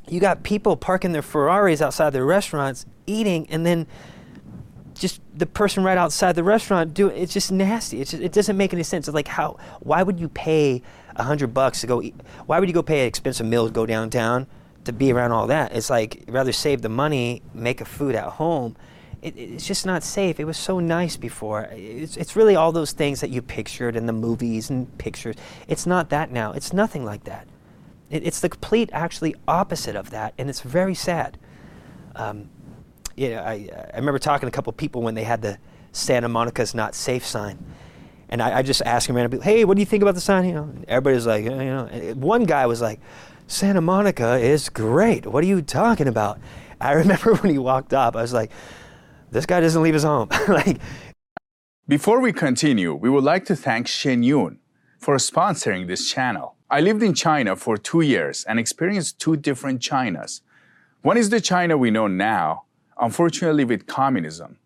you 0.08 0.20
got 0.20 0.44
people 0.44 0.76
parking 0.76 1.12
their 1.12 1.22
Ferraris 1.22 1.82
outside 1.82 2.12
their 2.12 2.26
restaurants, 2.26 2.86
eating, 3.06 3.48
and 3.50 3.66
then 3.66 3.88
just 4.96 5.22
the 5.34 5.46
person 5.46 5.84
right 5.84 5.98
outside 5.98 6.36
the 6.36 6.44
restaurant 6.44 6.94
doing 6.94 7.16
it's 7.16 7.32
just 7.32 7.52
nasty. 7.52 8.02
It's 8.02 8.12
just, 8.12 8.22
it 8.22 8.34
doesn't 8.34 8.58
make 8.58 8.74
any 8.74 8.84
sense. 8.84 9.08
It's 9.08 9.16
like 9.16 9.28
how 9.28 9.58
why 9.80 10.04
would 10.04 10.20
you 10.20 10.28
pay 10.28 10.82
a 11.16 11.24
hundred 11.24 11.54
bucks 11.54 11.82
to 11.82 11.88
go 11.88 12.02
eat? 12.02 12.16
Why 12.48 12.60
would 12.60 12.68
you 12.68 12.74
go 12.74 12.84
pay 12.84 13.02
an 13.02 13.08
expensive 13.08 13.46
meal 13.46 13.68
to 13.68 13.72
go 13.72 13.86
downtown 13.86 14.48
to 14.90 14.98
be 14.98 15.12
around 15.12 15.32
all 15.32 15.48
that? 15.48 15.74
It's 15.74 15.90
like 15.90 16.26
rather 16.28 16.52
save 16.52 16.82
the 16.82 16.90
money, 16.90 17.42
make 17.54 17.82
a 17.82 17.86
food 17.86 18.16
at 18.16 18.26
home. 18.26 18.76
It, 19.22 19.38
it's 19.38 19.68
just 19.68 19.86
not 19.86 20.04
safe. 20.04 20.40
It 20.40 20.46
was 20.46 20.58
so 20.58 20.80
nice 20.80 21.18
before. 21.18 21.70
It's, 21.72 22.18
it's 22.18 22.36
really 22.36 22.56
all 22.56 22.72
those 22.72 22.92
things 22.92 23.22
that 23.22 23.30
you 23.30 23.42
pictured 23.42 23.96
in 23.96 24.06
the 24.06 24.14
movies 24.14 24.70
and 24.70 24.98
pictures. 24.98 25.36
It's 25.68 25.86
not 25.86 26.10
that 26.10 26.32
now. 26.32 26.54
It's 26.54 26.74
nothing 26.74 27.06
like 27.06 27.26
that. 27.26 27.48
It, 28.10 28.26
it's 28.26 28.40
the 28.40 28.50
complete, 28.50 28.90
actually, 28.94 29.36
opposite 29.48 29.96
of 29.96 30.10
that, 30.12 30.34
and 30.38 30.50
it's 30.50 30.62
very 30.62 30.96
sad. 30.96 31.38
Um, 32.16 32.50
you 33.16 33.32
know, 33.32 33.42
I, 33.42 33.70
I 33.94 33.98
remember 33.98 34.20
talking 34.20 34.48
to 34.48 34.54
a 34.54 34.56
couple 34.56 34.72
people 34.74 35.02
when 35.02 35.16
they 35.16 35.24
had 35.24 35.42
the 35.42 35.58
Santa 35.92 36.30
Monica's 36.30 36.74
not 36.74 36.96
safe 36.96 37.26
sign. 37.26 37.64
And 38.30 38.42
I, 38.42 38.60
I 38.60 38.62
just 38.62 38.82
asked 38.84 39.08
them 39.08 39.42
hey, 39.42 39.66
what 39.66 39.76
do 39.76 39.82
you 39.82 39.86
think 39.86 40.04
about 40.04 40.16
the 40.16 40.22
sign? 40.22 40.46
You 40.46 40.54
know, 40.54 40.74
everybody's 40.88 41.26
like, 41.26 41.44
you 41.44 41.50
know, 41.50 41.88
one 42.16 42.44
guy 42.44 42.68
was 42.68 42.80
like, 42.80 43.00
Santa 43.50 43.82
Monica 43.82 44.38
is 44.38 44.70
great. 44.70 45.26
What 45.26 45.44
are 45.44 45.48
you 45.48 45.64
talking 45.64 46.08
about? 46.08 46.40
I 46.80 46.92
remember 47.02 47.34
when 47.34 47.52
he 47.52 47.58
walked 47.58 47.94
up, 47.96 48.16
I 48.16 48.22
was 48.22 48.32
like, 48.32 48.52
this 49.32 49.48
guy 49.48 49.60
doesn't 49.60 49.82
leave 49.82 49.96
his 49.96 50.04
home. 50.04 50.30
like, 50.48 50.78
Before 51.88 52.22
we 52.22 52.32
continue, 52.32 52.94
we 52.94 53.10
would 53.10 53.24
like 53.24 53.46
to 53.46 53.56
thank 53.56 53.88
Shen 53.88 54.22
Yun 54.22 54.60
for 55.00 55.16
sponsoring 55.16 55.88
this 55.88 56.12
channel. 56.12 56.58
I 56.70 56.82
lived 56.82 57.02
in 57.02 57.16
China 57.16 57.56
for 57.56 57.76
two 57.76 58.02
years 58.02 58.44
and 58.44 58.60
experienced 58.60 59.20
two 59.20 59.36
different 59.36 59.82
Chinas. 59.82 60.42
One 61.02 61.18
is 61.18 61.32
the 61.32 61.42
China 61.42 61.76
we 61.76 61.90
know 61.90 62.06
now, 62.06 62.66
unfortunately 63.02 63.66
with 63.66 63.88
communism. 63.88 64.60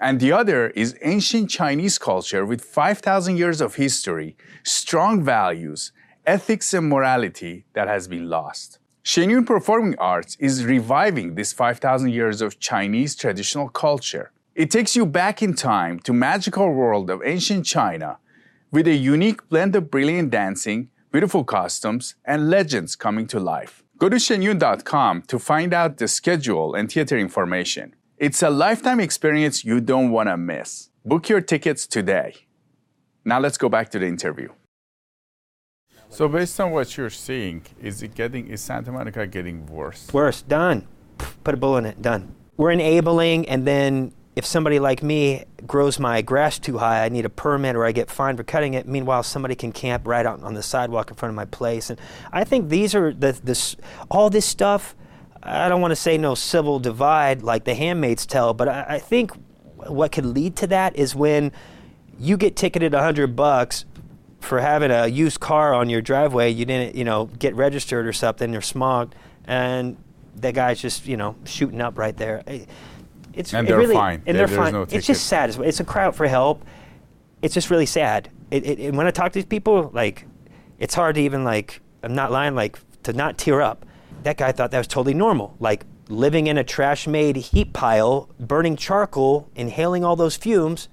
And 0.00 0.18
the 0.18 0.32
other 0.32 0.68
is 0.70 0.96
ancient 1.02 1.50
Chinese 1.50 1.98
culture 1.98 2.46
with 2.46 2.64
5,000 2.64 3.36
years 3.36 3.60
of 3.60 3.74
history, 3.74 4.34
strong 4.62 5.22
values, 5.22 5.92
ethics, 6.26 6.74
and 6.74 6.88
morality 6.88 7.64
that 7.74 7.88
has 7.88 8.08
been 8.08 8.28
lost. 8.28 8.78
Shen 9.02 9.30
Yun 9.30 9.44
Performing 9.44 9.96
Arts 9.98 10.36
is 10.40 10.64
reviving 10.64 11.34
this 11.34 11.52
5,000 11.52 12.10
years 12.10 12.40
of 12.40 12.58
Chinese 12.58 13.14
traditional 13.14 13.68
culture. 13.68 14.32
It 14.54 14.70
takes 14.70 14.96
you 14.96 15.04
back 15.04 15.42
in 15.42 15.54
time 15.54 15.98
to 16.00 16.12
magical 16.12 16.72
world 16.72 17.10
of 17.10 17.20
ancient 17.24 17.66
China 17.66 18.18
with 18.70 18.86
a 18.86 18.94
unique 18.94 19.48
blend 19.48 19.76
of 19.76 19.90
brilliant 19.90 20.30
dancing, 20.30 20.88
beautiful 21.12 21.44
costumes, 21.44 22.14
and 22.24 22.48
legends 22.48 22.96
coming 22.96 23.26
to 23.26 23.38
life. 23.38 23.84
Go 23.98 24.08
to 24.08 24.16
shenyun.com 24.16 25.22
to 25.22 25.38
find 25.38 25.74
out 25.74 25.98
the 25.98 26.08
schedule 26.08 26.74
and 26.74 26.90
theater 26.90 27.18
information. 27.18 27.94
It's 28.16 28.42
a 28.42 28.50
lifetime 28.50 29.00
experience 29.00 29.64
you 29.64 29.80
don't 29.80 30.10
want 30.10 30.28
to 30.28 30.36
miss. 30.36 30.88
Book 31.04 31.28
your 31.28 31.40
tickets 31.40 31.86
today. 31.86 32.34
Now 33.24 33.38
let's 33.38 33.58
go 33.58 33.68
back 33.68 33.90
to 33.90 33.98
the 33.98 34.06
interview. 34.06 34.48
So 36.14 36.28
based 36.28 36.60
on 36.60 36.70
what 36.70 36.96
you're 36.96 37.10
seeing, 37.10 37.62
is 37.82 38.00
it 38.00 38.14
getting 38.14 38.46
is 38.46 38.60
Santa 38.60 38.92
Monica 38.92 39.26
getting 39.26 39.66
worse? 39.66 40.06
Worse. 40.12 40.42
Done. 40.42 40.86
Put 41.42 41.54
a 41.54 41.56
bullet 41.56 41.78
in 41.78 41.86
it. 41.86 42.02
Done. 42.02 42.32
We're 42.56 42.70
enabling, 42.70 43.48
and 43.48 43.66
then 43.66 44.12
if 44.36 44.46
somebody 44.46 44.78
like 44.78 45.02
me 45.02 45.42
grows 45.66 45.98
my 45.98 46.22
grass 46.22 46.60
too 46.60 46.78
high, 46.78 47.04
I 47.04 47.08
need 47.08 47.24
a 47.24 47.28
permit 47.28 47.74
or 47.74 47.84
I 47.84 47.90
get 47.90 48.12
fined 48.12 48.38
for 48.38 48.44
cutting 48.44 48.74
it. 48.74 48.86
Meanwhile, 48.86 49.24
somebody 49.24 49.56
can 49.56 49.72
camp 49.72 50.06
right 50.06 50.24
out 50.24 50.40
on 50.44 50.54
the 50.54 50.62
sidewalk 50.62 51.10
in 51.10 51.16
front 51.16 51.30
of 51.30 51.34
my 51.34 51.46
place. 51.46 51.90
And 51.90 52.00
I 52.32 52.44
think 52.44 52.68
these 52.68 52.94
are 52.94 53.12
the 53.12 53.32
this 53.42 53.74
all 54.08 54.30
this 54.30 54.46
stuff. 54.46 54.94
I 55.42 55.68
don't 55.68 55.80
want 55.80 55.90
to 55.90 55.96
say 55.96 56.16
no 56.16 56.36
civil 56.36 56.78
divide 56.78 57.42
like 57.42 57.64
the 57.64 57.74
Handmaid's 57.74 58.24
Tale, 58.24 58.54
but 58.54 58.68
I, 58.68 58.84
I 58.88 58.98
think 59.00 59.32
what 59.78 60.12
could 60.12 60.26
lead 60.26 60.54
to 60.58 60.68
that 60.68 60.94
is 60.94 61.16
when 61.16 61.50
you 62.20 62.36
get 62.36 62.54
ticketed 62.54 62.94
a 62.94 63.02
hundred 63.02 63.34
bucks 63.34 63.84
for 64.44 64.60
having 64.60 64.90
a 64.90 65.06
used 65.06 65.40
car 65.40 65.74
on 65.74 65.88
your 65.88 66.02
driveway. 66.02 66.50
You 66.50 66.64
didn't, 66.64 66.94
you 66.94 67.04
know, 67.04 67.26
get 67.26 67.54
registered 67.54 68.06
or 68.06 68.12
something. 68.12 68.52
You're 68.52 68.62
smogged, 68.62 69.12
and 69.46 69.96
the 70.36 70.52
guy's 70.52 70.80
just, 70.80 71.06
you 71.06 71.16
know, 71.16 71.36
shooting 71.44 71.80
up 71.80 71.98
right 71.98 72.16
there 72.16 72.42
it's 73.36 73.52
and 73.52 73.66
they're 73.66 73.78
really, 73.78 73.94
fine. 73.94 74.22
And 74.26 74.36
they're, 74.36 74.48
fine. 74.48 74.72
No 74.72 74.82
it's 74.82 75.06
just 75.06 75.26
sad. 75.26 75.54
It's 75.60 75.80
a 75.80 75.84
cry 75.84 76.04
out 76.04 76.14
for 76.14 76.26
help. 76.26 76.64
It's 77.42 77.54
just 77.54 77.70
really 77.70 77.86
sad. 77.86 78.30
It, 78.50 78.64
it, 78.64 78.78
and 78.78 78.96
when 78.96 79.06
I 79.06 79.10
talk 79.10 79.32
to 79.32 79.38
these 79.38 79.44
people, 79.44 79.90
like, 79.92 80.26
it's 80.78 80.94
hard 80.94 81.16
to 81.16 81.20
even 81.22 81.44
like. 81.44 81.80
I'm 82.02 82.14
not 82.14 82.30
lying. 82.30 82.54
Like 82.54 82.78
to 83.04 83.12
not 83.12 83.38
tear 83.38 83.60
up. 83.60 83.86
That 84.22 84.36
guy 84.36 84.52
thought 84.52 84.70
that 84.70 84.78
was 84.78 84.86
totally 84.86 85.14
normal. 85.14 85.56
Like 85.58 85.84
living 86.08 86.46
in 86.46 86.58
a 86.58 86.64
trash-made 86.64 87.36
heat 87.36 87.72
pile, 87.72 88.28
burning 88.38 88.76
charcoal, 88.76 89.48
inhaling 89.54 90.04
all 90.04 90.16
those 90.16 90.36
fumes. 90.36 90.88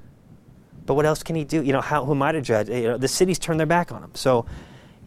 But 0.91 0.95
what 0.95 1.05
else 1.05 1.23
can 1.23 1.37
he 1.37 1.45
do? 1.45 1.63
You 1.63 1.71
know, 1.71 1.79
how 1.79 2.03
who 2.03 2.11
am 2.11 2.21
I 2.21 2.33
to 2.33 2.41
judge? 2.41 2.67
You 2.67 2.83
know, 2.83 2.97
the 2.97 3.07
cities 3.07 3.39
turn 3.39 3.55
their 3.55 3.65
back 3.65 3.93
on 3.93 4.03
him. 4.03 4.11
So, 4.13 4.45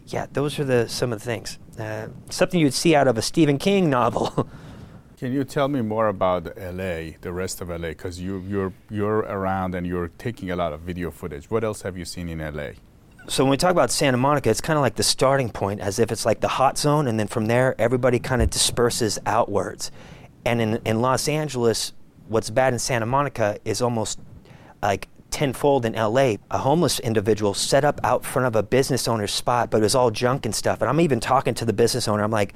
yeah, 0.07 0.25
those 0.33 0.57
are 0.57 0.63
the 0.63 0.89
some 0.89 1.13
of 1.13 1.19
the 1.19 1.25
things. 1.25 1.59
Uh, 1.79 2.07
something 2.31 2.59
you'd 2.59 2.73
see 2.73 2.95
out 2.95 3.07
of 3.07 3.19
a 3.19 3.21
Stephen 3.21 3.59
King 3.59 3.87
novel. 3.87 4.49
Can 5.19 5.31
you 5.31 5.43
tell 5.43 5.67
me 5.67 5.81
more 5.81 6.07
about 6.07 6.45
LA, 6.57 7.11
the 7.21 7.31
rest 7.31 7.61
of 7.61 7.69
LA, 7.69 7.89
because 7.89 8.19
you, 8.19 8.43
you're 8.47 8.73
you're 8.89 9.19
around 9.19 9.75
and 9.75 9.85
you're 9.85 10.07
taking 10.17 10.49
a 10.49 10.55
lot 10.55 10.73
of 10.73 10.79
video 10.79 11.11
footage. 11.11 11.51
What 11.51 11.63
else 11.63 11.83
have 11.83 11.95
you 11.95 12.03
seen 12.03 12.29
in 12.29 12.39
LA? 12.39 12.69
So 13.27 13.43
when 13.43 13.51
we 13.51 13.57
talk 13.57 13.69
about 13.69 13.91
Santa 13.91 14.17
Monica, 14.17 14.49
it's 14.49 14.61
kind 14.61 14.77
of 14.77 14.81
like 14.81 14.95
the 14.95 15.03
starting 15.03 15.51
point, 15.51 15.81
as 15.81 15.99
if 15.99 16.11
it's 16.11 16.25
like 16.25 16.39
the 16.39 16.47
hot 16.47 16.79
zone, 16.79 17.05
and 17.07 17.19
then 17.19 17.27
from 17.27 17.45
there 17.45 17.75
everybody 17.77 18.17
kind 18.17 18.41
of 18.41 18.49
disperses 18.49 19.19
outwards. 19.27 19.91
And 20.45 20.59
in 20.63 20.81
in 20.83 20.99
Los 20.99 21.27
Angeles, 21.27 21.93
what's 22.27 22.49
bad 22.49 22.73
in 22.73 22.79
Santa 22.79 23.05
Monica 23.05 23.59
is 23.65 23.83
almost 23.83 24.19
like 24.81 25.09
tenfold 25.35 25.85
in 25.85 25.93
LA. 25.93 26.35
A 26.49 26.59
homeless 26.59 26.99
individual 27.01 27.53
set 27.53 27.83
up 27.83 27.99
out 28.05 28.23
front 28.23 28.47
of 28.47 28.55
a 28.55 28.63
business 28.63 29.05
owner's 29.05 29.33
spot, 29.33 29.69
but 29.69 29.79
it 29.79 29.83
was 29.83 29.93
all 29.93 30.09
junk 30.09 30.45
and 30.45 30.55
stuff. 30.55 30.81
And 30.81 30.89
I'm 30.89 31.01
even 31.01 31.19
talking 31.19 31.53
to 31.55 31.65
the 31.65 31.73
business 31.73 32.07
owner. 32.07 32.23
I'm 32.23 32.31
like 32.31 32.53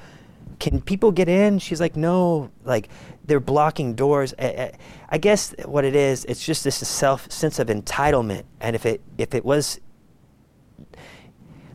can 0.59 0.81
people 0.81 1.11
get 1.11 1.29
in? 1.29 1.57
She's 1.59 1.79
like, 1.79 1.95
no, 1.95 2.51
like 2.65 2.89
they're 3.23 3.39
blocking 3.39 3.93
doors. 3.95 4.33
I, 4.37 5.17
guess 5.17 5.55
what 5.63 5.85
it 5.85 5.95
is, 5.95 6.25
it's 6.25 6.45
just 6.45 6.63
this 6.65 6.85
self 6.85 7.31
sense 7.31 7.59
of 7.59 7.67
entitlement. 7.67 8.43
And 8.59 8.75
if 8.75 8.85
it 8.85 9.01
if 9.17 9.33
it 9.33 9.45
was 9.45 9.79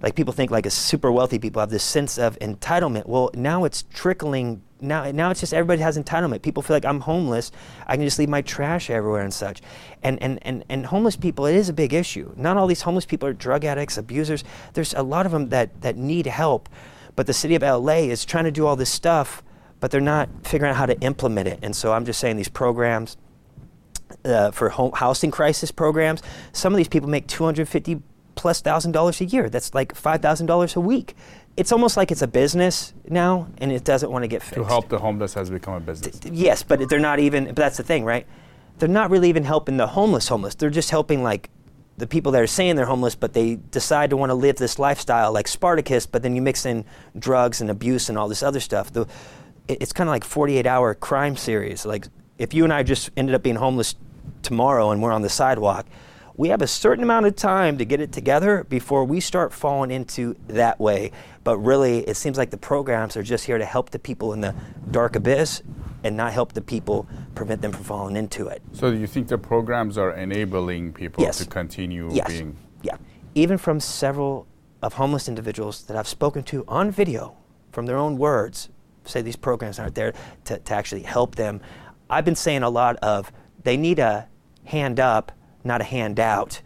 like 0.05 0.15
people 0.15 0.35
think 0.35 0.51
like 0.51 0.67
a 0.67 0.71
super 0.71 1.11
wealthy 1.11 1.39
people 1.39 1.61
have 1.61 1.71
this 1.71 1.83
sense 1.83 2.19
of 2.19 2.39
entitlement. 2.41 3.07
Well, 3.07 3.31
now 3.33 3.65
it's 3.65 3.85
trickling. 3.85 4.63
Now, 4.79 5.11
now 5.11 5.31
it's 5.31 5.41
just 5.41 5.55
everybody 5.55 5.81
has 5.81 5.97
entitlement. 5.97 6.43
People 6.43 6.63
feel 6.63 6.77
like 6.77 6.85
I'm 6.85 7.01
homeless. 7.01 7.51
I 7.87 7.97
can 7.97 8.05
just 8.05 8.19
leave 8.19 8.29
my 8.29 8.43
trash 8.43 8.91
everywhere 8.91 9.23
and 9.23 9.33
such. 9.33 9.63
And, 10.03 10.23
and, 10.23 10.39
and, 10.43 10.63
and 10.69 10.85
homeless 10.85 11.17
people, 11.17 11.47
it 11.47 11.57
is 11.57 11.71
a 11.71 11.73
big 11.73 11.95
issue. 11.95 12.35
Not 12.37 12.59
all 12.59 12.67
these 12.67 12.83
homeless 12.83 13.07
people 13.07 13.27
are 13.27 13.33
drug 13.33 13.65
addicts, 13.65 13.97
abusers. 13.97 14.45
There's 14.75 14.93
a 14.93 15.03
lot 15.03 15.25
of 15.25 15.33
them 15.33 15.49
that, 15.49 15.81
that 15.81 15.97
need 15.97 16.27
help. 16.27 16.69
But 17.17 17.27
the 17.27 17.33
city 17.33 17.55
of 17.55 17.63
LA 17.63 18.11
is 18.11 18.27
trying 18.27 18.45
to 18.45 18.51
do 18.51 18.67
all 18.67 18.77
this 18.77 18.91
stuff, 18.91 19.43
but 19.81 19.91
they're 19.91 20.03
not 20.03 20.29
figuring 20.43 20.73
out 20.73 20.77
how 20.77 20.85
to 20.85 21.01
implement 21.01 21.49
it. 21.49 21.61
And 21.63 21.75
so 21.75 21.95
I'm 21.95 22.05
just 22.05 22.21
saying 22.21 22.37
these 22.37 22.51
programs 22.51 23.17
uh, 24.23 24.51
for 24.51 24.69
home 24.69 24.93
housing 24.95 25.31
crisis 25.31 25.71
programs, 25.71 26.23
some 26.53 26.75
of 26.75 26.77
these 26.77 26.89
people 26.89 27.09
make 27.09 27.27
250 27.27 28.03
plus 28.45 28.61
thousand 28.61 28.93
dollars 28.93 29.23
a 29.23 29.25
year. 29.25 29.49
That's 29.49 29.73
like 29.73 29.95
five 29.95 30.21
thousand 30.21 30.49
dollars 30.49 30.77
a 30.77 30.81
week. 30.81 31.17
It's 31.57 31.73
almost 31.73 31.97
like 31.97 32.13
it's 32.13 32.21
a 32.21 32.27
business 32.27 32.93
now, 33.09 33.47
and 33.57 33.73
it 33.73 33.85
doesn't 33.85 34.11
want 34.11 34.23
to 34.23 34.29
get 34.29 34.43
fixed. 34.43 34.57
To 34.57 34.65
help 34.65 34.91
the 34.91 34.99
homeless 34.99 35.33
has 35.33 35.49
become 35.49 35.73
a 35.73 35.81
business. 35.81 36.19
D- 36.19 36.29
yes, 36.31 36.63
but 36.63 36.87
they're 36.91 36.99
not 37.01 37.21
even. 37.21 37.47
But 37.47 37.57
that's 37.57 37.79
the 37.79 37.83
thing, 37.83 38.05
right? 38.05 38.27
They're 38.79 38.87
not 38.87 39.11
really 39.11 39.31
even 39.31 39.45
helping 39.45 39.79
the 39.79 39.87
homeless 39.87 40.29
homeless. 40.29 40.57
They're 40.57 40.69
just 40.69 40.91
helping 40.91 41.23
like 41.23 41.49
the 41.97 42.07
people 42.07 42.33
that 42.33 42.43
are 42.43 42.47
saying 42.47 42.77
they're 42.77 42.85
homeless, 42.85 43.15
but 43.15 43.33
they 43.33 43.55
decide 43.71 44.11
to 44.11 44.17
want 44.19 44.29
to 44.29 44.35
live 44.35 44.57
this 44.57 44.79
lifestyle 44.79 45.33
like 45.33 45.49
Spartacus, 45.49 46.05
but 46.05 46.23
then 46.23 46.37
you 46.37 46.43
mix 46.43 46.67
in 46.67 46.85
drugs 47.19 47.63
and 47.63 47.71
abuse 47.71 48.11
and 48.11 48.19
all 48.19 48.29
this 48.29 48.43
other 48.43 48.61
stuff. 48.61 48.93
The, 48.93 49.07
it's 49.69 49.95
kind 49.95 50.07
of 50.07 50.13
like 50.13 50.25
48 50.25 50.67
hour 50.67 50.95
crime 50.95 51.35
series. 51.35 51.87
Like 51.87 52.09
if 52.37 52.53
you 52.53 52.65
and 52.65 52.75
I 52.75 52.83
just 52.83 53.11
ended 53.17 53.35
up 53.35 53.43
being 53.43 53.57
homeless 53.57 53.95
tomorrow 54.43 54.91
and 54.91 55.01
we're 55.03 55.13
on 55.13 55.23
the 55.23 55.31
sidewalk, 55.31 55.87
we 56.37 56.49
have 56.49 56.62
a 56.62 56.67
certain 56.67 57.05
amount 57.05 57.26
of 57.26 57.37
time 57.37 57.79
to 57.79 57.85
get 57.85 58.00
it 58.00 58.12
together 58.12 58.64
before 58.64 59.05
we 59.05 59.21
start 59.21 59.53
falling 59.53 59.91
into 59.91 60.35
that 60.49 60.81
way. 60.81 61.12
But 61.45 61.59
really, 61.59 62.00
it 62.00 62.17
seems 62.17 62.37
like 62.37 62.50
the 62.50 62.57
programs 62.57 63.17
are 63.17 63.23
just 63.23 63.45
here 63.45 63.59
to 63.59 63.64
help 63.64 63.91
the 63.91 63.99
people 63.99 64.33
in 64.33 64.41
the 64.41 64.55
dark 64.91 65.14
abyss 65.14 65.62
and 66.03 66.17
not 66.17 66.33
help 66.33 66.53
the 66.53 66.61
people, 66.61 67.07
prevent 67.35 67.62
them 67.62 67.73
from 67.73 67.85
falling 67.85 68.17
into 68.17 68.49
it. 68.49 68.62
So 68.73 68.91
you 68.91 69.07
think 69.07 69.29
the 69.29 69.38
programs 69.38 69.97
are 69.97 70.12
enabling 70.12 70.93
people 70.93 71.25
yes. 71.25 71.38
to 71.38 71.47
continue 71.47 72.11
yes. 72.12 72.29
being? 72.29 72.57
Yeah. 72.83 72.97
Even 73.35 73.57
from 73.57 73.81
several 73.81 74.47
of 74.83 74.95
homeless 74.95 75.29
individuals 75.29 75.85
that 75.85 75.97
I've 75.97 76.09
spoken 76.09 76.43
to 76.45 76.64
on 76.69 76.91
video, 76.91 77.37
from 77.73 77.87
their 77.87 77.97
own 77.97 78.19
words, 78.19 78.69
say 79.05 79.23
these 79.23 79.37
programs 79.37 79.79
aren't 79.79 79.95
there 79.95 80.12
to, 80.45 80.59
to 80.59 80.75
actually 80.75 81.03
help 81.03 81.37
them. 81.37 81.61
I've 82.11 82.25
been 82.25 82.37
saying 82.37 82.62
a 82.62 82.71
lot 82.71 82.97
of 82.97 83.33
they 83.62 83.76
need 83.76 83.99
a 83.99 84.29
hand 84.64 85.00
up, 85.00 85.33
not 85.64 85.80
a 85.80 85.85
handout. 85.85 86.61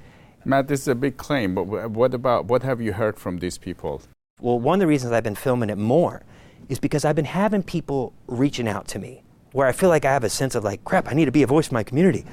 Matt, 0.44 0.68
this 0.68 0.82
is 0.82 0.88
a 0.88 0.94
big 0.94 1.16
claim, 1.16 1.54
but 1.54 1.64
what 1.90 2.14
about 2.14 2.46
what 2.46 2.62
have 2.62 2.80
you 2.80 2.92
heard 2.92 3.18
from 3.18 3.38
these 3.38 3.58
people? 3.58 4.02
Well, 4.40 4.58
one 4.58 4.76
of 4.76 4.80
the 4.80 4.86
reasons 4.86 5.12
I've 5.12 5.24
been 5.24 5.34
filming 5.34 5.70
it 5.70 5.78
more 5.78 6.22
is 6.68 6.78
because 6.78 7.04
I've 7.04 7.16
been 7.16 7.24
having 7.24 7.62
people 7.62 8.12
reaching 8.26 8.68
out 8.68 8.86
to 8.88 8.98
me 8.98 9.22
where 9.52 9.66
I 9.66 9.72
feel 9.72 9.88
like 9.88 10.04
I 10.04 10.12
have 10.12 10.24
a 10.24 10.30
sense 10.30 10.54
of 10.54 10.64
like, 10.64 10.84
crap, 10.84 11.08
I 11.08 11.14
need 11.14 11.24
to 11.24 11.32
be 11.32 11.42
a 11.42 11.46
voice 11.46 11.68
in 11.68 11.74
my 11.74 11.82
community. 11.82 12.24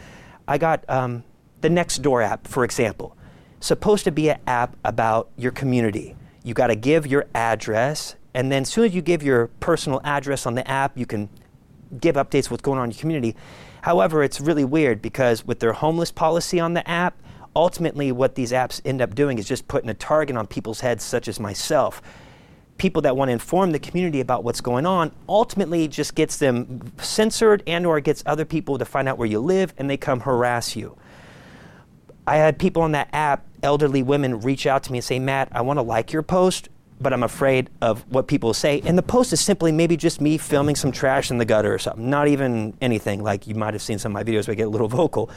I 0.48 0.58
got 0.58 0.88
um, 0.90 1.24
the 1.62 1.70
Nextdoor 1.70 2.24
app, 2.24 2.48
for 2.48 2.64
example, 2.64 3.18
supposed 3.60 4.04
to 4.04 4.12
be 4.12 4.30
an 4.30 4.40
app 4.46 4.76
about 4.84 5.30
your 5.38 5.52
community. 5.52 6.16
You 6.44 6.54
got 6.54 6.68
to 6.68 6.76
give 6.76 7.08
your 7.08 7.26
address, 7.34 8.16
and 8.34 8.52
then 8.52 8.64
as 8.64 8.70
soon 8.70 8.86
as 8.86 8.94
you 8.94 9.02
give 9.02 9.24
your 9.24 9.48
personal 9.60 10.02
address 10.04 10.46
on 10.46 10.54
the 10.54 10.70
app, 10.70 10.98
you 10.98 11.06
can 11.06 11.30
give 12.00 12.16
updates 12.16 12.52
what's 12.52 12.62
going 12.62 12.78
on 12.78 12.86
in 12.86 12.92
your 12.92 13.00
community. 13.00 13.36
However, 13.86 14.24
it's 14.24 14.42
really 14.42 14.66
weird 14.66 15.00
because 15.00 15.46
with 15.46 15.60
their 15.60 15.74
homeless 15.74 16.12
policy 16.12 16.60
on 16.60 16.74
the 16.74 16.90
app, 16.90 17.22
ultimately 17.56 18.12
what 18.12 18.34
these 18.34 18.52
apps 18.52 18.82
end 18.84 19.00
up 19.00 19.14
doing 19.14 19.38
is 19.38 19.48
just 19.48 19.68
putting 19.68 19.92
a 19.92 19.94
target 19.94 20.36
on 20.36 20.48
people's 20.48 20.80
heads, 20.80 21.04
such 21.04 21.28
as 21.28 21.40
myself. 21.40 22.02
People 22.80 23.04
that 23.04 23.16
want 23.16 23.30
to 23.30 23.34
inform 23.34 23.74
the 23.74 23.78
community 23.78 24.22
about 24.22 24.44
what's 24.44 24.60
going 24.60 24.88
on 24.88 25.12
ultimately 25.30 25.88
just 25.88 26.16
gets 26.16 26.38
them 26.38 26.94
censored 26.98 27.62
and 27.68 27.86
or 27.86 28.00
gets 28.00 28.24
other 28.26 28.44
people 28.44 28.80
to 28.80 28.86
find 28.86 29.08
out 29.08 29.20
where 29.20 29.28
you 29.28 29.40
live 29.40 29.72
and 29.78 29.88
they 29.88 29.98
come 29.98 30.22
harass 30.22 30.76
you. 30.76 30.98
I 32.26 32.38
had 32.38 32.58
people 32.58 32.82
on 32.82 32.94
that 32.94 33.10
app 33.14 33.46
elderly 33.62 34.02
women 34.02 34.40
reach 34.40 34.66
out 34.66 34.82
to 34.84 34.92
me 34.92 35.00
and 35.00 35.04
say 35.04 35.18
matt 35.18 35.50
i 35.52 35.60
want 35.60 35.78
to 35.78 35.82
like 35.82 36.14
your 36.14 36.22
post 36.22 36.70
but 37.00 37.14
i'm 37.14 37.24
afraid 37.24 37.70
of 37.82 38.06
what 38.12 38.28
people 38.28 38.54
say 38.54 38.82
and 38.86 38.98
the 38.98 39.04
post 39.04 39.34
is 39.34 39.42
simply 39.42 39.72
maybe 39.72 39.98
just 39.98 40.22
me 40.22 40.38
filming 40.38 40.76
some 40.76 40.92
trash 40.92 41.30
in 41.30 41.38
the 41.38 41.46
gutter 41.46 41.74
or 41.74 41.78
something 41.78 42.10
not 42.10 42.28
even 42.28 42.74
anything 42.82 43.22
like 43.22 43.48
you 43.48 43.56
might 43.56 43.74
have 43.74 43.82
seen 43.82 44.00
some 44.00 44.12
of 44.12 44.14
my 44.14 44.24
videos 44.24 44.48
where 44.48 44.54
i 44.54 44.56
get 44.56 44.68
a 44.68 44.70
little 44.70 44.88
vocal 45.02 45.30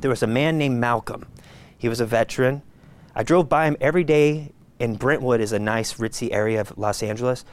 there 0.00 0.10
was 0.10 0.22
a 0.22 0.26
man 0.26 0.58
named 0.58 0.78
Malcolm. 0.78 1.26
He 1.76 1.88
was 1.88 2.00
a 2.00 2.06
veteran. 2.06 2.62
I 3.14 3.22
drove 3.22 3.48
by 3.48 3.66
him 3.66 3.76
every 3.80 4.04
day 4.04 4.52
in 4.78 4.96
Brentwood 4.96 5.40
is 5.40 5.52
a 5.52 5.58
nice 5.58 5.94
ritzy 5.94 6.32
area 6.32 6.60
of 6.60 6.76
Los 6.78 7.02
Angeles. 7.02 7.44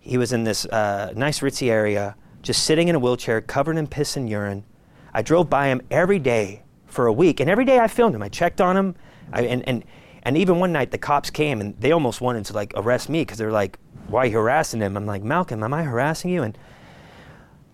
He 0.00 0.18
was 0.18 0.32
in 0.32 0.44
this 0.44 0.66
uh, 0.66 1.12
nice 1.14 1.40
ritzy 1.40 1.70
area, 1.70 2.16
just 2.42 2.64
sitting 2.64 2.88
in 2.88 2.94
a 2.94 2.98
wheelchair, 2.98 3.40
covered 3.40 3.76
in 3.76 3.86
piss 3.86 4.16
and 4.16 4.28
urine. 4.28 4.64
I 5.12 5.22
drove 5.22 5.48
by 5.48 5.68
him 5.68 5.82
every 5.90 6.18
day 6.18 6.62
for 6.86 7.06
a 7.06 7.12
week, 7.12 7.40
and 7.40 7.48
every 7.48 7.64
day 7.64 7.78
I 7.78 7.86
filmed 7.86 8.14
him. 8.14 8.22
I 8.22 8.28
checked 8.28 8.60
on 8.60 8.76
him, 8.76 8.96
I, 9.32 9.42
and 9.42 9.66
and 9.68 9.84
and 10.24 10.36
even 10.36 10.58
one 10.58 10.72
night 10.72 10.90
the 10.90 10.98
cops 10.98 11.30
came 11.30 11.60
and 11.60 11.78
they 11.80 11.92
almost 11.92 12.20
wanted 12.20 12.44
to 12.46 12.52
like 12.52 12.72
arrest 12.76 13.08
me 13.08 13.22
because 13.22 13.38
they're 13.38 13.52
like, 13.52 13.78
"Why 14.08 14.22
are 14.22 14.26
you 14.26 14.38
harassing 14.38 14.80
him?" 14.80 14.96
I'm 14.96 15.06
like, 15.06 15.22
"Malcolm, 15.22 15.62
am 15.62 15.74
I 15.74 15.82
harassing 15.82 16.30
you?" 16.30 16.42
And 16.42 16.56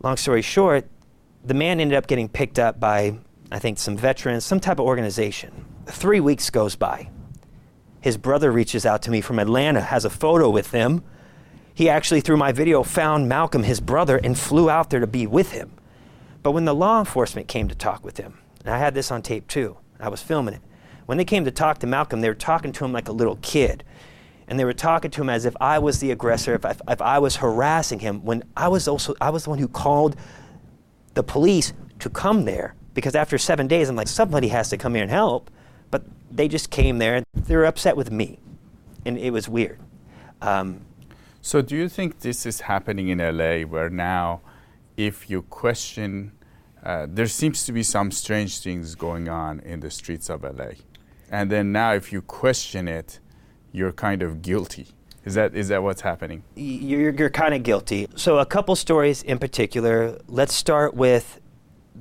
long 0.02 0.16
story 0.16 0.42
short, 0.42 0.86
the 1.44 1.54
man 1.54 1.80
ended 1.80 1.96
up 1.96 2.06
getting 2.06 2.28
picked 2.28 2.58
up 2.58 2.80
by 2.80 3.18
I 3.52 3.58
think 3.58 3.78
some 3.78 3.96
veterans, 3.96 4.44
some 4.44 4.60
type 4.60 4.78
of 4.78 4.86
organization. 4.86 5.64
Three 5.86 6.20
weeks 6.20 6.50
goes 6.50 6.76
by. 6.76 7.10
His 8.00 8.16
brother 8.16 8.52
reaches 8.52 8.86
out 8.86 9.02
to 9.02 9.10
me 9.10 9.20
from 9.20 9.38
Atlanta, 9.38 9.80
has 9.80 10.04
a 10.04 10.10
photo 10.10 10.48
with 10.48 10.70
him. 10.70 11.02
He 11.74 11.88
actually, 11.88 12.20
through 12.20 12.36
my 12.36 12.52
video, 12.52 12.82
found 12.82 13.28
Malcolm, 13.28 13.64
his 13.64 13.80
brother, 13.80 14.18
and 14.18 14.38
flew 14.38 14.70
out 14.70 14.90
there 14.90 15.00
to 15.00 15.06
be 15.06 15.26
with 15.26 15.52
him. 15.52 15.72
But 16.42 16.52
when 16.52 16.64
the 16.64 16.74
law 16.74 17.00
enforcement 17.00 17.48
came 17.48 17.68
to 17.68 17.74
talk 17.74 18.04
with 18.04 18.16
him, 18.16 18.38
and 18.64 18.72
I 18.72 18.78
had 18.78 18.94
this 18.94 19.10
on 19.10 19.22
tape 19.22 19.48
too, 19.48 19.76
I 19.98 20.08
was 20.08 20.22
filming 20.22 20.54
it. 20.54 20.62
When 21.10 21.18
they 21.18 21.24
came 21.24 21.44
to 21.44 21.50
talk 21.50 21.78
to 21.78 21.88
Malcolm, 21.88 22.20
they 22.20 22.28
were 22.28 22.36
talking 22.36 22.70
to 22.70 22.84
him 22.84 22.92
like 22.92 23.08
a 23.08 23.12
little 23.12 23.34
kid. 23.42 23.82
And 24.46 24.60
they 24.60 24.64
were 24.64 24.72
talking 24.72 25.10
to 25.10 25.22
him 25.22 25.28
as 25.28 25.44
if 25.44 25.56
I 25.60 25.80
was 25.80 25.98
the 25.98 26.12
aggressor, 26.12 26.54
if 26.54 26.64
I, 26.64 26.76
if 26.86 27.02
I 27.02 27.18
was 27.18 27.34
harassing 27.34 27.98
him, 27.98 28.24
when 28.24 28.44
I 28.56 28.68
was 28.68 28.86
also, 28.86 29.16
I 29.20 29.30
was 29.30 29.42
the 29.42 29.50
one 29.50 29.58
who 29.58 29.66
called 29.66 30.14
the 31.14 31.24
police 31.24 31.72
to 31.98 32.10
come 32.10 32.44
there. 32.44 32.76
Because 32.94 33.16
after 33.16 33.38
seven 33.38 33.66
days, 33.66 33.88
I'm 33.88 33.96
like, 33.96 34.06
somebody 34.06 34.46
has 34.48 34.68
to 34.68 34.76
come 34.76 34.94
here 34.94 35.02
and 35.02 35.10
help. 35.10 35.50
But 35.90 36.04
they 36.30 36.46
just 36.46 36.70
came 36.70 36.98
there. 36.98 37.24
They 37.34 37.56
were 37.56 37.64
upset 37.64 37.96
with 37.96 38.12
me, 38.12 38.38
and 39.04 39.18
it 39.18 39.32
was 39.32 39.48
weird. 39.48 39.80
Um, 40.40 40.82
so, 41.42 41.60
do 41.60 41.74
you 41.74 41.88
think 41.88 42.20
this 42.20 42.46
is 42.46 42.60
happening 42.60 43.08
in 43.08 43.18
LA, 43.18 43.62
where 43.62 43.90
now, 43.90 44.42
if 44.96 45.28
you 45.28 45.42
question, 45.42 46.30
uh, 46.84 47.08
there 47.10 47.26
seems 47.26 47.64
to 47.66 47.72
be 47.72 47.82
some 47.82 48.12
strange 48.12 48.60
things 48.60 48.94
going 48.94 49.28
on 49.28 49.58
in 49.58 49.80
the 49.80 49.90
streets 49.90 50.30
of 50.30 50.44
LA, 50.44 50.74
and 51.30 51.50
then 51.50 51.72
now, 51.72 51.94
if 51.94 52.12
you 52.12 52.22
question 52.22 52.88
it, 52.88 53.20
you're 53.72 53.92
kind 53.92 54.22
of 54.22 54.42
guilty. 54.42 54.88
Is 55.24 55.34
that 55.34 55.54
is 55.54 55.68
that 55.68 55.82
what's 55.82 56.00
happening? 56.00 56.42
You're, 56.56 57.10
you're 57.10 57.30
kind 57.30 57.54
of 57.54 57.62
guilty. 57.62 58.08
So, 58.16 58.38
a 58.38 58.46
couple 58.46 58.74
stories 58.76 59.22
in 59.22 59.38
particular. 59.38 60.18
Let's 60.26 60.54
start 60.54 60.94
with 60.94 61.40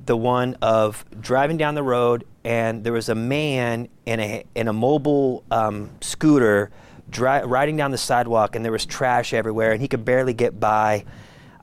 the 0.05 0.15
one 0.15 0.55
of 0.61 1.05
driving 1.19 1.57
down 1.57 1.75
the 1.75 1.83
road 1.83 2.25
and 2.43 2.83
there 2.83 2.93
was 2.93 3.09
a 3.09 3.15
man 3.15 3.89
in 4.05 4.19
a 4.19 4.43
in 4.55 4.67
a 4.67 4.73
mobile 4.73 5.43
um, 5.51 5.89
scooter 6.01 6.71
dri- 7.09 7.43
riding 7.43 7.77
down 7.77 7.91
the 7.91 7.97
sidewalk, 7.97 8.55
and 8.55 8.63
there 8.63 8.71
was 8.71 8.85
trash 8.85 9.33
everywhere, 9.33 9.71
and 9.71 9.81
he 9.81 9.87
could 9.87 10.05
barely 10.05 10.33
get 10.33 10.59
by. 10.59 11.05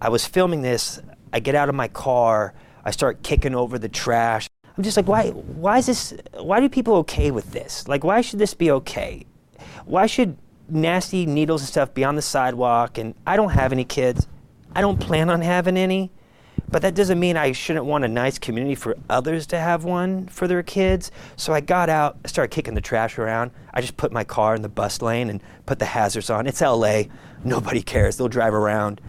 I 0.01 0.09
was 0.11 0.27
filming 0.27 0.63
this. 0.63 1.01
I 1.33 1.41
get 1.41 1.55
out 1.55 1.69
of 1.69 1.75
my 1.75 1.89
car. 1.89 2.55
I 2.85 2.91
start 2.91 3.23
kicking 3.23 3.55
over 3.55 3.79
the 3.79 3.89
trash. 3.89 4.49
I'm 4.77 4.83
just 4.83 4.97
like, 4.97 5.09
why? 5.09 5.31
Why 5.31 5.79
is 5.79 5.87
this? 5.87 6.15
Why 6.35 6.61
do 6.61 6.69
people 6.69 6.97
okay 6.97 7.31
with 7.31 7.53
this? 7.53 7.89
Like, 7.89 8.05
why 8.05 8.21
should 8.21 8.39
this 8.39 8.55
be 8.55 8.71
okay? 8.71 9.25
Why 9.87 10.07
should 10.07 10.37
nasty 10.69 11.25
needles 11.25 11.63
and 11.63 11.69
stuff 11.69 11.95
be 11.95 12.05
on 12.05 12.17
the 12.17 12.23
sidewalk? 12.23 12.99
And 12.99 13.15
I 13.27 13.37
don't 13.37 13.51
have 13.51 13.73
any 13.73 13.85
kids. 13.85 14.27
I 14.75 14.83
don't 14.83 15.01
plan 15.01 15.31
on 15.31 15.41
having 15.41 15.77
any. 15.77 16.11
But 16.69 16.83
that 16.83 16.95
doesn't 16.95 17.21
mean 17.21 17.37
I 17.37 17.53
shouldn't 17.53 17.85
want 17.85 18.05
a 18.05 18.09
nice 18.09 18.39
community 18.39 18.75
for 18.75 18.97
others 19.09 19.47
to 19.49 19.59
have 19.59 19.85
one 19.85 20.27
for 20.27 20.49
their 20.49 20.63
kids. 20.63 21.13
So 21.37 21.53
I 21.53 21.61
got 21.61 21.89
out, 21.89 22.19
I 22.25 22.29
started 22.29 22.53
kicking 22.53 22.75
the 22.75 22.81
trash 22.81 23.19
around. 23.19 23.53
I 23.73 23.81
just 23.81 23.97
put 23.97 24.11
my 24.11 24.25
car 24.25 24.55
in 24.57 24.63
the 24.63 24.69
bus 24.69 25.01
lane 25.01 25.31
and 25.31 25.41
put 25.65 25.79
the 25.79 25.85
hazards 25.85 26.29
on. 26.29 26.47
It's 26.47 26.61
LA. 26.61 27.05
Nobody 27.45 27.83
cares. 27.83 28.17
They'll 28.17 28.29
drive 28.29 28.53
around. 28.53 29.01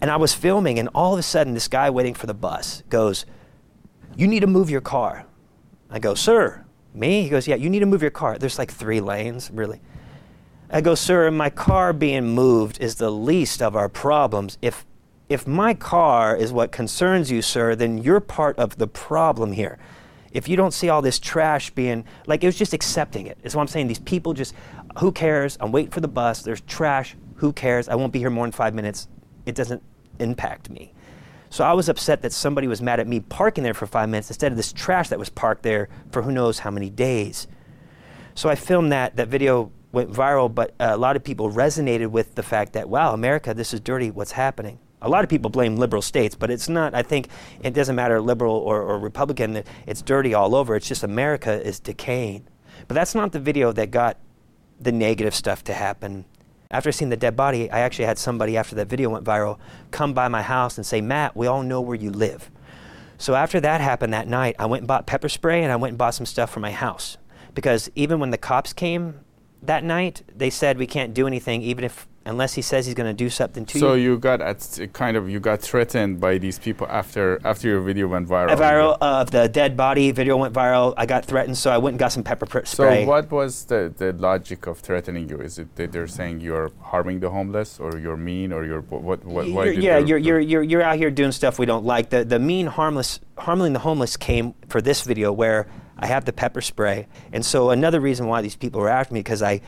And 0.00 0.10
I 0.10 0.16
was 0.16 0.34
filming, 0.34 0.78
and 0.78 0.88
all 0.94 1.14
of 1.14 1.18
a 1.18 1.22
sudden, 1.22 1.54
this 1.54 1.66
guy 1.66 1.90
waiting 1.90 2.14
for 2.14 2.26
the 2.26 2.34
bus 2.34 2.84
goes, 2.88 3.24
You 4.18 4.26
need 4.26 4.40
to 4.40 4.48
move 4.48 4.68
your 4.68 4.80
car. 4.80 5.26
I 5.88 6.00
go, 6.00 6.14
Sir, 6.14 6.64
me? 6.92 7.22
He 7.22 7.28
goes, 7.28 7.46
Yeah, 7.46 7.54
you 7.54 7.70
need 7.70 7.78
to 7.78 7.86
move 7.86 8.02
your 8.02 8.10
car. 8.10 8.36
There's 8.36 8.58
like 8.58 8.72
three 8.72 9.00
lanes, 9.00 9.48
really. 9.52 9.80
I 10.68 10.80
go, 10.80 10.96
Sir, 10.96 11.30
my 11.30 11.50
car 11.50 11.92
being 11.92 12.26
moved 12.26 12.80
is 12.80 12.96
the 12.96 13.10
least 13.12 13.62
of 13.62 13.76
our 13.76 13.88
problems. 13.88 14.58
If 14.60 14.84
if 15.28 15.46
my 15.46 15.72
car 15.72 16.34
is 16.34 16.52
what 16.52 16.72
concerns 16.72 17.30
you, 17.30 17.42
sir, 17.42 17.74
then 17.74 17.98
you're 17.98 18.20
part 18.20 18.58
of 18.58 18.78
the 18.78 18.86
problem 18.86 19.52
here. 19.52 19.78
If 20.32 20.48
you 20.48 20.56
don't 20.56 20.72
see 20.72 20.88
all 20.88 21.02
this 21.02 21.18
trash 21.18 21.70
being, 21.70 22.04
like, 22.26 22.42
it 22.42 22.46
was 22.46 22.56
just 22.56 22.72
accepting 22.72 23.26
it. 23.26 23.38
it. 23.38 23.46
Is 23.46 23.54
what 23.54 23.62
I'm 23.62 23.68
saying. 23.68 23.88
These 23.88 23.98
people 23.98 24.32
just, 24.32 24.54
who 24.98 25.12
cares? 25.12 25.58
I'm 25.60 25.70
waiting 25.70 25.90
for 25.90 26.00
the 26.00 26.08
bus. 26.08 26.42
There's 26.42 26.62
trash. 26.62 27.14
Who 27.36 27.52
cares? 27.52 27.88
I 27.88 27.94
won't 27.94 28.12
be 28.12 28.18
here 28.18 28.30
more 28.30 28.46
than 28.46 28.52
five 28.52 28.74
minutes. 28.74 29.06
It 29.44 29.54
doesn't 29.54 29.82
impact 30.18 30.70
me. 30.70 30.94
So 31.50 31.64
I 31.64 31.72
was 31.72 31.88
upset 31.88 32.22
that 32.22 32.32
somebody 32.32 32.66
was 32.66 32.82
mad 32.82 33.00
at 33.00 33.06
me 33.06 33.20
parking 33.20 33.64
there 33.64 33.74
for 33.74 33.86
five 33.86 34.08
minutes 34.08 34.28
instead 34.28 34.52
of 34.52 34.56
this 34.56 34.72
trash 34.72 35.08
that 35.08 35.18
was 35.18 35.28
parked 35.28 35.62
there 35.62 35.88
for 36.10 36.22
who 36.22 36.32
knows 36.32 36.60
how 36.60 36.70
many 36.70 36.90
days. 36.90 37.46
So 38.34 38.48
I 38.48 38.54
filmed 38.54 38.92
that. 38.92 39.16
That 39.16 39.28
video 39.28 39.72
went 39.92 40.12
viral, 40.12 40.54
but 40.54 40.74
uh, 40.78 40.90
a 40.90 40.96
lot 40.96 41.16
of 41.16 41.24
people 41.24 41.50
resonated 41.50 42.08
with 42.08 42.34
the 42.34 42.42
fact 42.42 42.74
that, 42.74 42.88
wow, 42.88 43.14
America, 43.14 43.54
this 43.54 43.72
is 43.72 43.80
dirty. 43.80 44.10
What's 44.10 44.32
happening? 44.32 44.78
a 45.00 45.08
lot 45.08 45.24
of 45.24 45.30
people 45.30 45.50
blame 45.50 45.76
liberal 45.76 46.02
states, 46.02 46.34
but 46.34 46.50
it's 46.50 46.68
not. 46.68 46.94
I 46.94 47.02
think 47.02 47.28
it 47.62 47.72
doesn't 47.72 47.94
matter 47.94 48.20
liberal 48.20 48.56
or, 48.56 48.82
or 48.82 48.98
Republican. 48.98 49.62
It's 49.86 50.02
dirty 50.02 50.34
all 50.34 50.54
over. 50.54 50.76
It's 50.76 50.88
just 50.88 51.04
America 51.04 51.64
is 51.64 51.78
decaying. 51.78 52.46
But 52.86 52.94
that's 52.94 53.14
not 53.14 53.32
the 53.32 53.40
video 53.40 53.72
that 53.72 53.90
got 53.90 54.16
the 54.80 54.92
negative 54.92 55.34
stuff 55.34 55.62
to 55.64 55.74
happen. 55.74 56.24
After 56.70 56.92
seeing 56.92 57.08
the 57.08 57.16
dead 57.16 57.34
body, 57.34 57.70
I 57.70 57.80
actually 57.80 58.04
had 58.04 58.18
somebody 58.18 58.56
after 58.56 58.74
that 58.76 58.88
video 58.88 59.08
went 59.08 59.24
viral 59.24 59.58
come 59.90 60.12
by 60.12 60.28
my 60.28 60.42
house 60.42 60.76
and 60.76 60.84
say, 60.84 61.00
Matt, 61.00 61.34
we 61.34 61.46
all 61.46 61.62
know 61.62 61.80
where 61.80 61.96
you 61.96 62.10
live. 62.10 62.50
So 63.16 63.34
after 63.34 63.58
that 63.60 63.80
happened 63.80 64.12
that 64.12 64.28
night, 64.28 64.54
I 64.58 64.66
went 64.66 64.82
and 64.82 64.88
bought 64.88 65.06
pepper 65.06 65.30
spray 65.30 65.62
and 65.62 65.72
I 65.72 65.76
went 65.76 65.92
and 65.92 65.98
bought 65.98 66.14
some 66.14 66.26
stuff 66.26 66.50
for 66.50 66.60
my 66.60 66.70
house. 66.70 67.16
Because 67.54 67.90
even 67.94 68.20
when 68.20 68.30
the 68.30 68.38
cops 68.38 68.74
came 68.74 69.20
that 69.62 69.82
night, 69.82 70.22
they 70.36 70.50
said 70.50 70.76
we 70.76 70.86
can't 70.86 71.14
do 71.14 71.26
anything 71.26 71.62
even 71.62 71.84
if 71.84 72.06
unless 72.28 72.54
he 72.54 72.62
says 72.62 72.86
he's 72.86 72.94
going 72.94 73.06
to 73.06 73.24
do 73.24 73.30
something 73.30 73.64
to 73.66 73.78
so 73.78 73.86
you. 73.86 73.90
So 73.90 73.94
you 73.94 74.18
got 74.18 74.40
at 74.40 74.78
kind 74.92 75.16
of 75.16 75.30
you 75.30 75.40
got 75.40 75.60
threatened 75.60 76.20
by 76.20 76.38
these 76.38 76.58
people 76.58 76.86
after 76.88 77.40
after 77.44 77.68
your 77.68 77.80
video 77.80 78.06
went 78.08 78.28
viral. 78.28 78.52
A 78.52 78.56
viral 78.56 78.94
of 79.00 79.00
uh, 79.00 79.24
the 79.24 79.48
dead 79.48 79.76
body 79.76 80.10
video 80.10 80.36
went 80.36 80.54
viral. 80.54 80.94
I 80.96 81.06
got 81.06 81.24
threatened, 81.24 81.56
so 81.56 81.70
I 81.70 81.78
went 81.78 81.94
and 81.94 81.98
got 81.98 82.12
some 82.12 82.22
pepper 82.22 82.46
spray. 82.64 83.04
So 83.04 83.08
what 83.08 83.30
was 83.30 83.64
the, 83.64 83.92
the 83.96 84.12
logic 84.12 84.66
of 84.66 84.78
threatening 84.78 85.28
you? 85.28 85.38
Is 85.40 85.58
it 85.58 85.74
that 85.76 85.92
they're 85.92 86.06
saying 86.06 86.40
you're 86.40 86.70
harming 86.80 87.20
the 87.20 87.30
homeless, 87.30 87.80
or 87.80 87.98
you're 87.98 88.16
mean, 88.16 88.52
or 88.52 88.64
you're 88.64 88.82
what? 88.82 89.24
what 89.24 89.48
why 89.48 89.64
you're, 89.64 89.72
yeah, 89.74 89.98
you're, 89.98 90.18
you're 90.18 90.40
you're 90.40 90.62
you're 90.62 90.82
out 90.82 90.96
here 90.96 91.10
doing 91.10 91.32
stuff 91.32 91.58
we 91.58 91.66
don't 91.66 91.84
like. 91.84 92.10
The 92.10 92.24
the 92.24 92.38
mean 92.38 92.66
harmless 92.66 93.20
harming 93.38 93.72
the 93.72 93.80
homeless 93.80 94.16
came 94.16 94.54
for 94.68 94.80
this 94.80 95.02
video 95.02 95.32
where 95.32 95.66
I 95.98 96.06
have 96.06 96.24
the 96.24 96.32
pepper 96.32 96.60
spray, 96.60 97.06
and 97.32 97.44
so 97.44 97.70
another 97.70 98.00
reason 98.00 98.26
why 98.26 98.42
these 98.42 98.56
people 98.56 98.80
were 98.80 98.88
after 98.88 99.14
me 99.14 99.20
because 99.20 99.42
I 99.42 99.60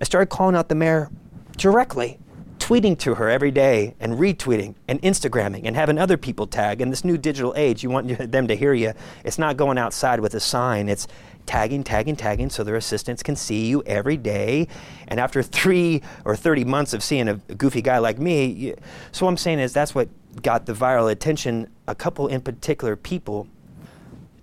I 0.00 0.04
started 0.04 0.28
calling 0.28 0.56
out 0.56 0.68
the 0.68 0.74
mayor 0.74 1.10
directly 1.56 2.18
tweeting 2.58 2.98
to 2.98 3.14
her 3.14 3.28
every 3.28 3.50
day 3.50 3.94
and 4.00 4.14
retweeting 4.14 4.74
and 4.88 5.00
Instagramming 5.02 5.62
and 5.64 5.76
having 5.76 5.98
other 5.98 6.16
people 6.16 6.46
tag. 6.46 6.80
In 6.80 6.90
this 6.90 7.04
new 7.04 7.16
digital 7.16 7.54
age, 7.56 7.82
you 7.82 7.90
want 7.90 8.08
them 8.32 8.48
to 8.48 8.56
hear 8.56 8.74
you. 8.74 8.92
It's 9.24 9.38
not 9.38 9.56
going 9.56 9.78
outside 9.78 10.20
with 10.20 10.34
a 10.34 10.40
sign. 10.40 10.88
It's 10.88 11.06
tagging, 11.46 11.84
tagging, 11.84 12.16
tagging 12.16 12.50
so 12.50 12.64
their 12.64 12.76
assistants 12.76 13.22
can 13.22 13.36
see 13.36 13.66
you 13.66 13.82
every 13.84 14.16
day. 14.16 14.66
And 15.08 15.20
after 15.20 15.42
three 15.44 16.02
or 16.24 16.34
30 16.34 16.64
months 16.64 16.92
of 16.92 17.02
seeing 17.02 17.28
a 17.28 17.34
goofy 17.34 17.82
guy 17.82 17.98
like 17.98 18.18
me, 18.18 18.46
you, 18.46 18.76
so 19.12 19.26
what 19.26 19.30
I'm 19.30 19.36
saying 19.36 19.60
is 19.60 19.72
that's 19.72 19.94
what 19.94 20.08
got 20.42 20.66
the 20.66 20.72
viral 20.72 21.10
attention. 21.10 21.70
A 21.86 21.94
couple 21.94 22.26
in 22.26 22.40
particular 22.40 22.96
people 22.96 23.46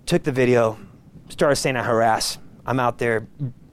took 0.06 0.22
the 0.22 0.32
video, 0.32 0.78
started 1.28 1.56
saying 1.56 1.76
I 1.76 1.82
harass. 1.82 2.38
I'm 2.66 2.80
out 2.80 2.98
there 2.98 3.26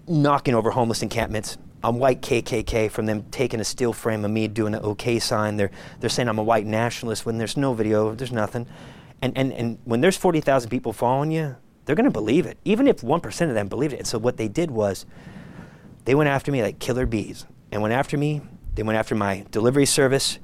knocking 0.08 0.56
over 0.56 0.72
homeless 0.72 1.02
encampments, 1.02 1.58
I'm 1.84 1.98
white 1.98 2.22
KKK 2.22 2.91
from 2.91 3.08
them 3.08 3.24
taking 3.32 3.60
a 3.60 3.63
steel 3.63 3.94
frame 3.94 4.24
of 4.24 4.32
me 4.32 4.48
doing 4.48 4.76
an 4.76 4.82
OK 4.84 5.20
sign. 5.20 5.58
They're, 5.58 5.72
they're 6.00 6.10
saying 6.10 6.30
I'm 6.30 6.38
a 6.38 6.44
white 6.44 6.65
nationalist 6.65 7.26
when 7.26 7.38
there's 7.38 7.58
no 7.58 7.74
video, 7.74 8.13
there's 8.13 8.32
nothing. 8.32 8.67
And, 9.22 9.38
and, 9.38 9.52
and 9.54 9.80
when 9.86 10.02
there's 10.02 10.17
40,000 10.17 10.70
people 10.70 10.94
following 10.94 11.32
you, 11.32 11.56
they're 11.86 11.96
going 11.96 12.06
to 12.06 12.12
believe 12.12 12.46
it, 12.46 12.58
even 12.65 12.88
if 12.88 13.02
1% 13.02 13.50
of 13.50 13.54
them 13.54 13.67
believed 13.67 13.94
it. 13.94 13.98
And 13.98 14.08
so 14.08 14.20
what 14.20 14.38
they 14.38 14.48
did 14.48 14.70
was 14.70 15.06
they 16.06 16.15
went 16.15 16.30
after 16.30 16.52
me 16.52 16.62
like 16.62 16.80
killer 16.80 17.06
bees 17.06 17.46
and 17.72 17.82
went 17.82 17.94
after 17.94 18.17
me. 18.17 18.41
They 18.76 18.84
went 18.84 18.98
after 18.98 19.15
my 19.15 19.46
delivery 19.52 19.86
service. 19.86 20.39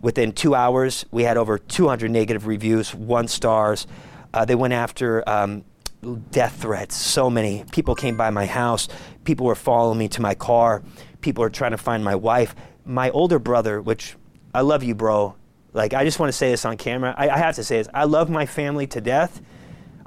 Within 0.00 0.32
two 0.32 0.54
hours, 0.54 1.06
we 1.12 1.22
had 1.22 1.36
over 1.36 1.58
200 1.58 2.10
negative 2.10 2.46
reviews, 2.46 2.92
one 2.92 3.28
stars. 3.28 3.86
Uh, 4.34 4.44
they 4.44 4.56
went 4.56 4.72
after 4.72 5.28
um, 5.28 5.64
death 6.02 6.60
threats, 6.60 6.96
so 6.96 7.30
many. 7.30 7.64
People 7.70 7.94
came 7.94 8.16
by 8.16 8.30
my 8.30 8.46
house. 8.46 8.88
People 9.24 9.46
were 9.46 9.54
following 9.54 9.98
me 9.98 10.08
to 10.08 10.20
my 10.20 10.34
car. 10.34 10.82
People 11.20 11.42
were 11.42 11.50
trying 11.50 11.70
to 11.70 11.78
find 11.78 12.02
my 12.02 12.14
wife. 12.14 12.54
My 12.84 13.10
older 13.10 13.38
brother, 13.38 13.80
which 13.80 14.16
I 14.52 14.62
love 14.62 14.82
you, 14.82 14.94
bro. 14.94 15.36
Like, 15.72 15.94
I 15.94 16.04
just 16.04 16.18
want 16.18 16.28
to 16.28 16.36
say 16.36 16.50
this 16.50 16.64
on 16.64 16.76
camera. 16.76 17.14
I, 17.16 17.28
I 17.28 17.38
have 17.38 17.54
to 17.56 17.64
say 17.64 17.78
this. 17.78 17.88
I 17.94 18.04
love 18.04 18.28
my 18.28 18.46
family 18.46 18.86
to 18.88 19.00
death. 19.00 19.40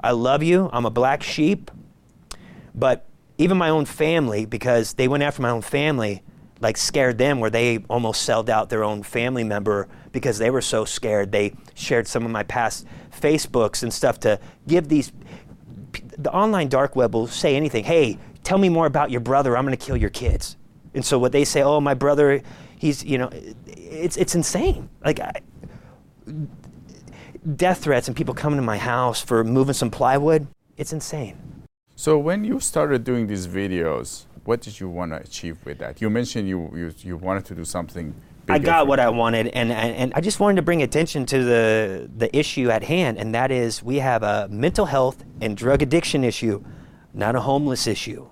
I 0.00 0.12
love 0.12 0.42
you. 0.42 0.68
I'm 0.72 0.84
a 0.84 0.90
black 0.90 1.22
sheep. 1.22 1.70
But 2.74 3.06
even 3.38 3.56
my 3.56 3.70
own 3.70 3.86
family, 3.86 4.44
because 4.44 4.94
they 4.94 5.08
went 5.08 5.22
after 5.22 5.40
my 5.40 5.50
own 5.50 5.62
family, 5.62 6.22
like 6.60 6.76
scared 6.76 7.18
them 7.18 7.40
where 7.40 7.50
they 7.50 7.78
almost 7.88 8.22
sold 8.22 8.48
out 8.48 8.68
their 8.68 8.84
own 8.84 9.02
family 9.02 9.44
member 9.44 9.88
because 10.12 10.38
they 10.38 10.50
were 10.50 10.60
so 10.60 10.84
scared. 10.84 11.32
They 11.32 11.54
shared 11.74 12.06
some 12.06 12.24
of 12.24 12.30
my 12.30 12.42
past 12.42 12.86
Facebooks 13.10 13.82
and 13.82 13.92
stuff 13.92 14.20
to 14.20 14.38
give 14.66 14.88
these. 14.88 15.10
The 16.18 16.32
online 16.32 16.68
dark 16.68 16.96
web 16.96 17.14
will 17.14 17.26
say 17.26 17.56
anything. 17.56 17.84
Hey, 17.84 18.18
tell 18.42 18.58
me 18.58 18.68
more 18.68 18.86
about 18.86 19.10
your 19.10 19.20
brother. 19.20 19.56
I'm 19.56 19.64
going 19.64 19.76
to 19.76 19.84
kill 19.84 19.96
your 19.96 20.10
kids. 20.10 20.56
And 20.94 21.04
so 21.04 21.18
what 21.18 21.32
they 21.32 21.44
say, 21.44 21.62
oh, 21.62 21.80
my 21.80 21.94
brother, 21.94 22.42
he's, 22.78 23.04
you 23.04 23.18
know, 23.18 23.30
it's, 23.66 24.16
it's 24.16 24.34
insane. 24.34 24.88
Like, 25.04 25.20
I, 25.20 25.32
death 27.54 27.84
threats 27.84 28.08
and 28.08 28.16
people 28.16 28.34
coming 28.34 28.58
to 28.58 28.62
my 28.62 28.78
house 28.78 29.20
for 29.20 29.44
moving 29.44 29.74
some 29.74 29.90
plywood, 29.90 30.46
it's 30.76 30.92
insane. 30.92 31.36
So 31.94 32.18
when 32.18 32.44
you 32.44 32.60
started 32.60 33.04
doing 33.04 33.26
these 33.26 33.46
videos, 33.46 34.24
what 34.44 34.60
did 34.60 34.80
you 34.80 34.88
want 34.88 35.12
to 35.12 35.18
achieve 35.18 35.58
with 35.64 35.78
that? 35.78 36.00
You 36.00 36.08
mentioned 36.08 36.48
you, 36.48 36.70
you, 36.74 36.94
you 36.98 37.16
wanted 37.16 37.44
to 37.46 37.54
do 37.54 37.64
something 37.64 38.14
I 38.48 38.58
got 38.58 38.86
what 38.86 39.00
I 39.00 39.08
wanted, 39.08 39.48
and, 39.48 39.72
and, 39.72 39.96
and 39.96 40.12
I 40.14 40.20
just 40.20 40.38
wanted 40.38 40.56
to 40.56 40.62
bring 40.62 40.82
attention 40.82 41.26
to 41.26 41.44
the, 41.44 42.10
the 42.16 42.36
issue 42.36 42.70
at 42.70 42.84
hand, 42.84 43.18
and 43.18 43.34
that 43.34 43.50
is 43.50 43.82
we 43.82 43.96
have 43.96 44.22
a 44.22 44.48
mental 44.48 44.86
health 44.86 45.24
and 45.40 45.56
drug 45.56 45.82
addiction 45.82 46.22
issue, 46.22 46.64
not 47.12 47.34
a 47.34 47.40
homeless 47.40 47.86
issue. 47.86 48.28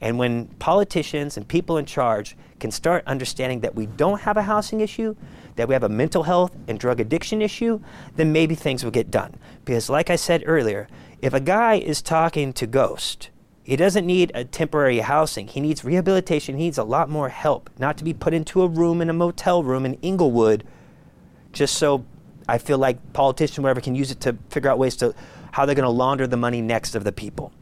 And 0.00 0.18
when 0.18 0.48
politicians 0.58 1.36
and 1.38 1.48
people 1.48 1.78
in 1.78 1.86
charge 1.86 2.36
can 2.60 2.70
start 2.70 3.04
understanding 3.06 3.60
that 3.60 3.74
we 3.74 3.86
don't 3.86 4.20
have 4.20 4.36
a 4.36 4.42
housing 4.42 4.80
issue, 4.80 5.16
that 5.56 5.66
we 5.66 5.72
have 5.72 5.82
a 5.82 5.88
mental 5.88 6.24
health 6.24 6.54
and 6.68 6.78
drug 6.78 7.00
addiction 7.00 7.40
issue, 7.40 7.80
then 8.16 8.32
maybe 8.32 8.54
things 8.54 8.84
will 8.84 8.90
get 8.90 9.10
done. 9.10 9.34
Because, 9.64 9.88
like 9.88 10.10
I 10.10 10.16
said 10.16 10.42
earlier, 10.46 10.88
if 11.22 11.32
a 11.32 11.40
guy 11.40 11.76
is 11.76 12.02
talking 12.02 12.52
to 12.54 12.66
Ghost, 12.66 13.30
he 13.64 13.76
doesn't 13.76 14.06
need 14.06 14.30
a 14.34 14.44
temporary 14.44 14.98
housing. 14.98 15.48
He 15.48 15.60
needs 15.60 15.84
rehabilitation. 15.84 16.58
He 16.58 16.64
needs 16.64 16.76
a 16.76 16.84
lot 16.84 17.08
more 17.08 17.30
help, 17.30 17.70
not 17.78 17.96
to 17.96 18.04
be 18.04 18.12
put 18.12 18.34
into 18.34 18.62
a 18.62 18.68
room 18.68 19.00
in 19.00 19.08
a 19.08 19.14
motel 19.14 19.64
room 19.64 19.86
in 19.86 19.94
Inglewood, 20.02 20.64
just 21.52 21.76
so 21.76 22.04
I 22.46 22.58
feel 22.58 22.76
like 22.76 23.14
politicians, 23.14 23.60
whatever, 23.60 23.80
can 23.80 23.94
use 23.94 24.10
it 24.10 24.20
to 24.20 24.36
figure 24.50 24.70
out 24.70 24.78
ways 24.78 24.96
to 24.96 25.14
how 25.52 25.64
they're 25.64 25.74
going 25.74 25.84
to 25.84 25.90
launder 25.90 26.26
the 26.26 26.36
money 26.36 26.60
next 26.60 26.94
of 26.94 27.04
the 27.04 27.12
people. 27.12 27.52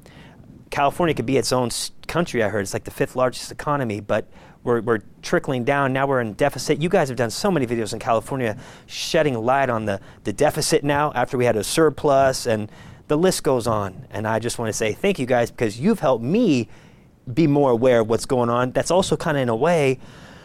California 0.71 1.15
could 1.15 1.27
be 1.27 1.37
its 1.37 1.53
own 1.53 1.71
country. 2.09 2.43
I 2.43 2.49
heard 2.49 2.63
it's 2.63 2.73
like 2.73 2.85
the 2.85 2.91
fifth 2.91 3.15
largest 3.15 3.53
economy, 3.53 4.01
but 4.01 4.27
we're, 4.65 4.81
we're 4.81 5.01
trickling 5.21 5.65
down. 5.65 5.93
Now 5.93 6.07
we're 6.07 6.21
in 6.21 6.33
deficit. 6.33 6.81
You 6.81 6.89
guys 6.89 7.09
have 7.09 7.19
done 7.19 7.31
so 7.31 7.51
many 7.51 7.67
videos 7.67 7.93
in 7.93 7.99
California, 7.99 8.57
shedding 8.87 9.35
light 9.35 9.69
on 9.71 9.85
the 9.85 10.01
the 10.25 10.33
deficit 10.33 10.83
now 10.83 11.13
after 11.15 11.37
we 11.37 11.45
had 11.45 11.57
a 11.57 11.65
surplus 11.65 12.47
and 12.47 12.71
the 13.09 13.17
list 13.17 13.43
goes 13.43 13.67
on. 13.67 14.07
And 14.11 14.27
I 14.27 14.39
just 14.39 14.59
want 14.59 14.69
to 14.69 14.73
say 14.73 14.93
thank 14.93 15.19
you 15.19 15.27
guys 15.27 15.51
because 15.51 15.79
you've 15.79 16.01
helped 16.01 16.25
me 16.25 16.69
be 17.33 17.47
more 17.47 17.71
aware 17.71 18.01
of 18.01 18.09
what's 18.09 18.27
going 18.27 18.51
on. 18.51 18.73
That's 18.73 18.91
also 18.91 19.17
kind 19.17 19.37
of 19.37 19.43
in 19.43 19.49
a 19.49 19.57
way 19.57 19.99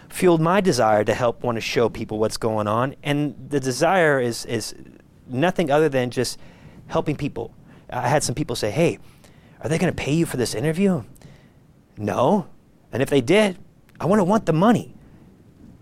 fueled 0.10 0.42
my 0.42 0.62
desire 0.62 1.04
to 1.04 1.14
help 1.14 1.44
want 1.44 1.58
to 1.58 1.62
show 1.62 1.90
people 1.90 2.18
what's 2.20 2.38
going 2.38 2.68
on. 2.68 2.96
And 3.04 3.36
the 3.50 3.60
desire 3.60 4.20
is 4.20 4.46
is 4.46 4.76
nothing 5.28 5.70
other 5.70 5.90
than 5.90 6.10
just 6.10 6.40
helping 6.88 7.16
people. 7.16 7.54
I 7.90 8.08
had 8.08 8.24
some 8.24 8.36
people 8.36 8.56
say, 8.56 8.72
"Hey, 8.72 9.00
are 9.62 9.70
they 9.70 9.78
going 9.78 9.94
to 9.94 10.04
pay 10.04 10.14
you 10.14 10.26
for 10.26 10.38
this 10.38 10.56
interview?" 10.56 11.04
No. 11.98 12.48
And 12.92 13.02
if 13.02 13.10
they 13.10 13.22
did, 13.22 13.58
I 14.00 14.06
want 14.06 14.20
to 14.20 14.24
want 14.24 14.46
the 14.46 14.54
money. 14.54 14.97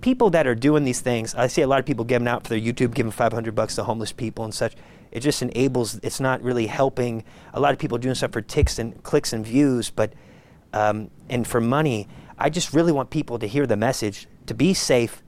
People 0.01 0.29
that 0.31 0.45
are 0.45 0.55
doing 0.55 0.83
these 0.83 1.01
things, 1.01 1.33
I 1.33 1.47
see 1.47 1.61
a 1.61 1.67
lot 1.67 1.79
of 1.79 1.85
people 1.85 2.05
giving 2.05 2.27
out 2.27 2.43
for 2.43 2.49
their 2.49 2.59
YouTube, 2.59 2.93
giving 2.93 3.11
500 3.11 3.55
bucks 3.55 3.75
to 3.75 3.83
homeless 3.83 4.11
people 4.11 4.45
and 4.45 4.53
such. 4.53 4.75
It 5.15 5.21
just 5.21 5.41
enables 5.41 5.95
it's 6.03 6.19
not 6.19 6.41
really 6.41 6.67
helping 6.67 7.23
a 7.53 7.59
lot 7.61 7.71
of 7.71 7.79
people 7.79 7.97
doing 7.97 8.15
stuff 8.15 8.33
for 8.33 8.41
ticks 8.41 8.77
and 8.77 9.01
clicks 9.01 9.31
and 9.31 9.45
views 9.45 9.89
but 9.89 10.11
um, 10.73 11.09
and 11.29 11.47
for 11.47 11.61
money 11.61 12.09
i 12.37 12.49
just 12.49 12.73
really 12.73 12.91
want 12.91 13.09
people 13.09 13.39
to 13.39 13.47
hear 13.47 13.65
the 13.65 13.77
message 13.77 14.27
to 14.45 14.53
be 14.53 14.73
safe. 14.73 15.23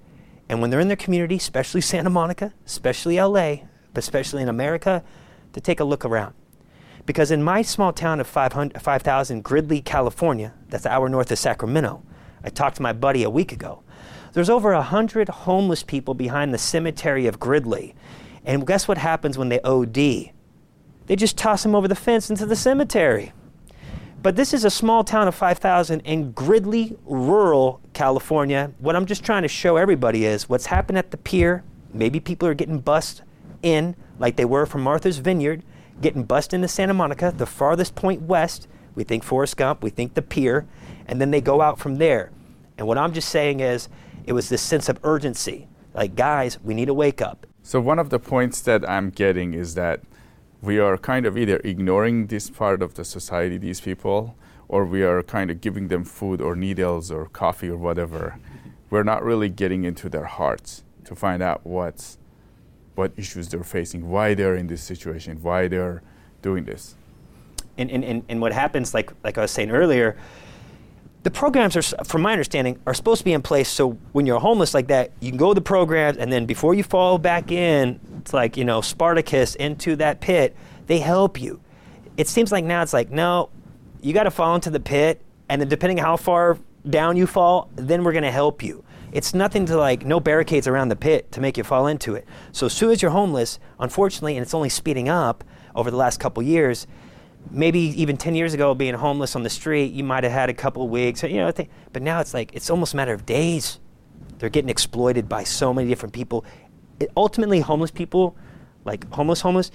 And 0.50 0.60
when 0.60 0.70
they're 0.70 0.82
in 0.82 0.90
their 0.90 0.98
community 0.98 1.38
especially 1.38 1.80
santa 1.80 2.10
monica 2.10 2.54
especially 2.66 3.18
la 3.18 3.56
but 3.94 4.04
especially 4.04 4.42
in 4.42 4.50
america 4.50 5.06
to 5.54 5.62
take 5.62 5.80
a 5.80 5.86
look 5.86 6.04
around. 6.04 6.34
Because 7.06 7.32
in 7.32 7.42
my 7.42 7.62
small 7.62 7.94
town 7.94 8.20
of 8.20 8.28
5000 8.28 9.42
gridley 9.42 9.80
california 9.80 10.54
that's 10.68 10.86
an 10.86 10.92
hour 10.92 11.08
north 11.08 11.32
of 11.32 11.40
sacramento 11.40 12.04
i 12.44 12.50
talked 12.50 12.76
to 12.76 12.82
my 12.82 12.92
buddy 12.92 13.24
a 13.24 13.30
week 13.30 13.54
ago 13.54 13.84
there's 14.34 14.50
over 14.50 14.74
100 14.74 15.30
homeless 15.30 15.84
people 15.84 16.14
behind 16.14 16.54
the 16.54 16.58
cemetery 16.58 17.28
of 17.28 17.40
gridley 17.40 17.96
and 18.48 18.66
guess 18.66 18.88
what 18.88 18.98
happens 18.98 19.38
when 19.38 19.50
they 19.50 19.60
OD? 19.60 19.94
They 19.94 21.16
just 21.16 21.38
toss 21.38 21.64
them 21.64 21.76
over 21.76 21.88
the 21.88 21.96
fence 21.96 22.30
into 22.30 22.46
the 22.46 22.56
cemetery. 22.56 23.34
But 24.24 24.38
this 24.38 24.54
is 24.54 24.64
a 24.64 24.70
small 24.70 25.04
town 25.04 25.28
of 25.28 25.36
5,000 25.36 26.00
in 26.02 26.32
gridley, 26.32 26.98
rural 27.06 27.82
California. 27.94 28.72
What 28.80 28.96
I'm 28.96 29.06
just 29.06 29.24
trying 29.24 29.44
to 29.44 29.50
show 29.50 29.76
everybody 29.76 30.26
is 30.26 30.48
what's 30.48 30.68
happened 30.68 30.98
at 30.98 31.12
the 31.12 31.18
pier. 31.18 31.64
Maybe 31.94 32.22
people 32.22 32.48
are 32.48 32.54
getting 32.54 32.80
bussed 32.80 33.22
in, 33.62 33.98
like 34.18 34.38
they 34.38 34.46
were 34.46 34.66
from 34.66 34.82
Martha's 34.82 35.18
Vineyard, 35.18 35.62
getting 36.02 36.24
bussed 36.24 36.54
into 36.54 36.70
Santa 36.70 36.94
Monica, 36.94 37.34
the 37.36 37.46
farthest 37.46 37.96
point 37.96 38.22
west. 38.22 38.68
We 38.96 39.04
think 39.04 39.24
Forrest 39.24 39.58
Gump, 39.58 39.84
we 39.84 39.90
think 39.90 40.14
the 40.14 40.22
pier, 40.22 40.66
and 41.06 41.20
then 41.20 41.32
they 41.32 41.42
go 41.42 41.62
out 41.62 41.80
from 41.80 41.98
there. 41.98 42.32
And 42.78 42.88
what 42.88 42.98
I'm 42.98 43.12
just 43.12 43.28
saying 43.28 43.60
is, 43.60 43.90
it 44.28 44.34
was 44.34 44.50
this 44.50 44.62
sense 44.62 44.90
of 44.90 45.00
urgency. 45.04 45.68
Like, 45.96 46.16
guys, 46.16 46.60
we 46.64 46.76
need 46.76 46.86
to 46.86 46.94
wake 46.94 47.22
up. 47.22 47.48
So 47.64 47.82
one 47.82 47.98
of 47.98 48.12
the 48.12 48.20
points 48.20 48.62
that 48.62 48.88
I'm 48.88 49.10
getting 49.10 49.54
is 49.56 49.74
that 49.74 50.02
we 50.62 50.78
are 50.80 50.98
kind 50.98 51.26
of 51.26 51.38
either 51.38 51.58
ignoring 51.64 52.28
this 52.28 52.50
part 52.50 52.82
of 52.82 52.94
the 52.96 53.06
society, 53.06 53.58
these 53.58 53.82
people, 53.82 54.36
or 54.68 54.86
we 54.86 55.02
are 55.02 55.24
kind 55.24 55.50
of 55.50 55.62
giving 55.62 55.88
them 55.88 56.04
food 56.04 56.42
or 56.42 56.56
needles 56.56 57.10
or 57.10 57.28
coffee 57.28 57.70
or 57.70 57.78
whatever. 57.78 58.38
We're 58.90 59.04
not 59.04 59.24
really 59.24 59.50
getting 59.50 59.86
into 59.86 60.10
their 60.10 60.26
hearts 60.26 60.84
to 61.06 61.16
find 61.16 61.42
out 61.42 61.66
what's 61.66 62.18
what 62.96 63.12
issues 63.16 63.48
they're 63.50 63.64
facing, 63.64 64.10
why 64.10 64.34
they're 64.34 64.56
in 64.56 64.68
this 64.68 64.82
situation, 64.82 65.38
why 65.42 65.68
they're 65.68 66.02
doing 66.42 66.66
this. 66.66 66.96
And, 67.78 67.92
and, 67.92 68.04
and, 68.04 68.24
and 68.28 68.42
what 68.42 68.54
happens, 68.54 68.94
like, 68.94 69.12
like 69.24 69.38
I 69.38 69.42
was 69.42 69.52
saying 69.52 69.70
earlier, 69.70 70.18
the 71.24 71.32
programs 71.32 71.76
are, 71.76 71.82
from 72.06 72.22
my 72.22 72.32
understanding, 72.32 72.80
are 72.86 72.94
supposed 72.94 73.20
to 73.20 73.26
be 73.26 73.34
in 73.34 73.42
place 73.42 73.70
so 73.70 73.92
when 74.14 74.26
you're 74.26 74.40
homeless 74.40 74.74
like 74.74 74.88
that, 74.88 75.12
you 75.20 75.30
can 75.30 75.38
go 75.38 75.50
to 75.50 75.56
the 75.56 75.62
programs 75.62 76.18
and 76.18 76.32
then 76.32 76.46
before 76.46 76.74
you 76.74 76.84
fall 76.84 77.18
back 77.18 77.52
in, 77.52 78.00
it's 78.20 78.34
like, 78.34 78.56
you 78.56 78.64
know, 78.64 78.82
Spartacus 78.82 79.56
into 79.56 79.96
that 79.98 80.22
pit, 80.22 80.56
they 80.88 81.00
help 81.00 81.42
you. 81.42 81.60
It 82.16 82.28
seems 82.28 82.52
like 82.52 82.64
now 82.64 82.82
it's 82.82 82.94
like, 82.94 83.12
no, 83.12 83.50
you 84.02 84.14
got 84.14 84.24
to 84.24 84.32
fall 84.32 84.56
into 84.56 84.70
the 84.70 84.80
pit 84.80 85.22
and 85.50 85.62
then 85.62 85.68
depending 85.68 85.98
how 85.98 86.18
far 86.18 86.58
down 86.90 87.18
you 87.18 87.28
fall, 87.28 87.70
then 87.76 88.04
we're 88.04 88.14
going 88.14 88.24
to 88.24 88.32
help 88.32 88.64
you. 88.64 88.84
It's 89.12 89.34
nothing 89.34 89.66
to 89.68 89.78
like, 89.78 90.06
no 90.06 90.20
barricades 90.20 90.68
around 90.68 90.90
the 90.90 90.96
pit 90.96 91.32
to 91.34 91.42
make 91.42 91.58
you 91.58 91.64
fall 91.64 91.88
into 91.88 92.16
it. 92.16 92.28
So 92.52 92.66
as 92.66 92.74
soon 92.74 92.92
as 92.92 93.02
you're 93.02 93.12
homeless, 93.12 93.60
unfortunately, 93.80 94.36
and 94.38 94.44
it's 94.44 94.54
only 94.54 94.70
speeding 94.70 95.10
up 95.10 95.44
over 95.76 95.90
the 95.90 95.98
last 95.98 96.20
couple 96.20 96.44
years, 96.44 96.88
maybe 97.52 97.80
even 97.80 98.18
10 98.18 98.36
years 98.36 98.54
ago 98.54 98.74
being 98.74 98.94
homeless 98.94 99.36
on 99.36 99.44
the 99.44 99.50
street 99.50 99.94
you 99.94 100.04
might 100.04 100.24
have 100.24 100.34
had 100.34 100.50
a 100.50 100.54
couple 100.54 100.84
of 100.84 100.90
weeks 100.90 101.24
you 101.24 101.38
know 101.38 101.52
but 101.92 102.02
now 102.02 102.20
it's 102.20 102.34
like 102.34 102.54
it's 102.54 102.70
almost 102.70 102.94
a 102.94 102.98
matter 102.98 103.14
of 103.14 103.26
days. 103.26 103.80
They're 104.38 104.50
getting 104.50 104.70
exploited 104.70 105.28
by 105.28 105.44
so 105.44 105.74
many 105.74 105.88
different 105.88 106.14
people. 106.14 106.46
It, 107.00 107.10
ultimately 107.18 107.60
homeless 107.60 107.92
people 107.92 108.36
like 108.86 109.12
homeless 109.12 109.42
homeless 109.42 109.72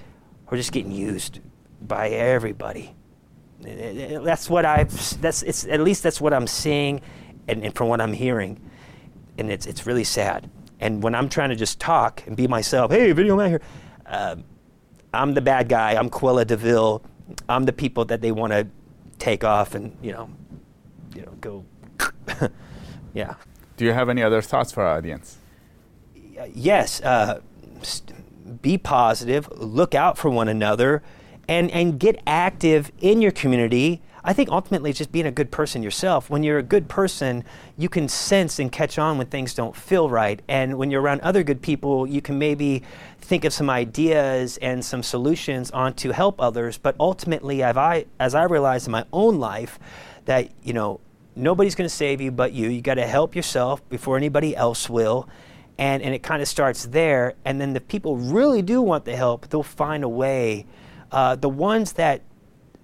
are 0.48 0.56
just 0.56 0.72
getting 0.72 0.92
used 0.92 1.40
by 1.80 2.08
everybody. 2.11 2.94
That's 3.61 4.50
what 4.50 4.64
i've 4.64 5.20
that's 5.20 5.42
it's 5.42 5.66
at 5.66 5.80
least 5.80 6.02
that's 6.02 6.20
what 6.20 6.32
i'm 6.32 6.48
seeing 6.48 7.00
and, 7.46 7.64
and 7.64 7.74
from 7.74 7.88
what 7.88 8.00
i'm 8.00 8.12
hearing. 8.12 8.61
And 9.38 9.50
it's 9.50 9.66
it's 9.66 9.87
really 9.87 10.04
sad. 10.04 10.50
And 10.80 11.02
when 11.02 11.14
i'm 11.14 11.28
trying 11.28 11.50
to 11.50 11.56
just 11.56 11.78
talk 11.80 12.22
and 12.26 12.37
be 12.37 12.46
myself 12.48 12.90
hey 12.90 13.12
video 13.12 13.37
man 13.37 13.50
here 13.50 13.62
uh, 14.06 14.37
i'm 15.14 15.35
the 15.35 15.40
bad 15.40 15.68
guy. 15.68 15.92
I'm 15.92 16.11
Cruella 16.11 16.46
de 16.46 16.56
Vil 16.56 17.02
I'm 17.48 17.64
the 17.64 17.72
people 17.72 18.04
that 18.06 18.20
they 18.20 18.32
want 18.32 18.52
to 18.52 18.66
take 19.18 19.44
off 19.44 19.74
and 19.74 19.96
you 20.02 20.12
know, 20.12 20.30
you 21.14 21.22
know, 21.22 21.32
go. 21.40 21.64
yeah. 23.14 23.34
Do 23.76 23.84
you 23.84 23.92
have 23.92 24.08
any 24.08 24.22
other 24.22 24.42
thoughts 24.42 24.72
for 24.72 24.82
our 24.82 24.96
audience? 24.96 25.38
Yes. 26.52 27.00
Uh, 27.02 27.40
st- 27.82 28.60
be 28.62 28.78
positive. 28.78 29.48
Look 29.56 29.94
out 29.94 30.18
for 30.18 30.30
one 30.30 30.48
another, 30.48 31.02
and 31.48 31.70
and 31.70 31.98
get 31.98 32.20
active 32.26 32.90
in 33.00 33.22
your 33.22 33.32
community 33.32 34.02
I 34.24 34.32
think 34.32 34.50
ultimately 34.50 34.90
it's 34.90 34.98
just 34.98 35.10
being 35.10 35.26
a 35.26 35.32
good 35.32 35.50
person 35.50 35.82
yourself. 35.82 36.30
When 36.30 36.42
you're 36.44 36.58
a 36.58 36.62
good 36.62 36.88
person, 36.88 37.44
you 37.76 37.88
can 37.88 38.08
sense 38.08 38.58
and 38.60 38.70
catch 38.70 38.98
on 38.98 39.18
when 39.18 39.26
things 39.26 39.52
don't 39.52 39.74
feel 39.74 40.08
right. 40.08 40.40
And 40.46 40.78
when 40.78 40.90
you're 40.90 41.02
around 41.02 41.22
other 41.22 41.42
good 41.42 41.60
people, 41.60 42.06
you 42.06 42.22
can 42.22 42.38
maybe 42.38 42.84
think 43.22 43.44
of 43.44 43.52
some 43.52 43.70
ideas 43.70 44.58
and 44.58 44.85
some 44.85 45.02
solutions 45.02 45.70
on 45.70 45.94
to 45.94 46.12
help 46.12 46.40
others. 46.40 46.78
But 46.78 46.94
ultimately, 47.00 47.62
as 47.62 47.76
I, 47.76 48.04
as 48.18 48.35
I 48.35 48.44
realized 48.44 48.87
in 48.87 48.92
my 48.92 49.06
own 49.12 49.38
life, 49.38 49.78
that, 50.26 50.50
you 50.62 50.74
know, 50.74 51.00
nobody's 51.35 51.74
going 51.74 51.88
to 51.88 51.94
save 51.94 52.20
you 52.20 52.30
but 52.30 52.52
you. 52.52 52.68
You 52.68 52.82
got 52.82 52.94
to 52.94 53.06
help 53.06 53.35
yourself 53.35 53.88
before 53.88 54.16
anybody 54.16 54.54
else 54.54 54.90
will. 54.90 55.28
And, 55.78 56.02
and 56.02 56.14
it 56.14 56.22
kind 56.22 56.42
of 56.42 56.48
starts 56.48 56.85
there. 56.85 57.35
And 57.44 57.61
then 57.61 57.72
the 57.72 57.80
people 57.80 58.16
really 58.16 58.62
do 58.62 58.82
want 58.82 59.04
the 59.04 59.16
help, 59.16 59.48
they'll 59.48 59.62
find 59.62 60.04
a 60.04 60.08
way 60.08 60.66
Uh, 61.12 61.37
the 61.37 61.48
ones 61.48 61.92
that 61.92 62.22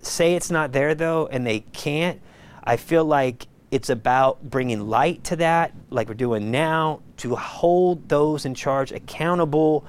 say 0.02 0.34
it's 0.34 0.50
not 0.50 0.70
there 0.72 0.94
though 0.94 1.28
and 1.32 1.46
they 1.46 1.60
can't, 1.72 2.20
I 2.62 2.76
feel 2.76 3.04
like 3.04 3.46
it's 3.70 3.90
about 3.90 4.42
bringing 4.42 4.86
light 4.88 5.24
to 5.24 5.36
that, 5.36 5.72
like 5.90 6.08
we're 6.08 6.14
doing 6.14 6.50
now, 6.50 7.00
to 7.16 7.36
hold 7.36 8.08
those 8.08 8.44
in 8.44 8.54
charge 8.54 8.92
accountable. 8.92 9.84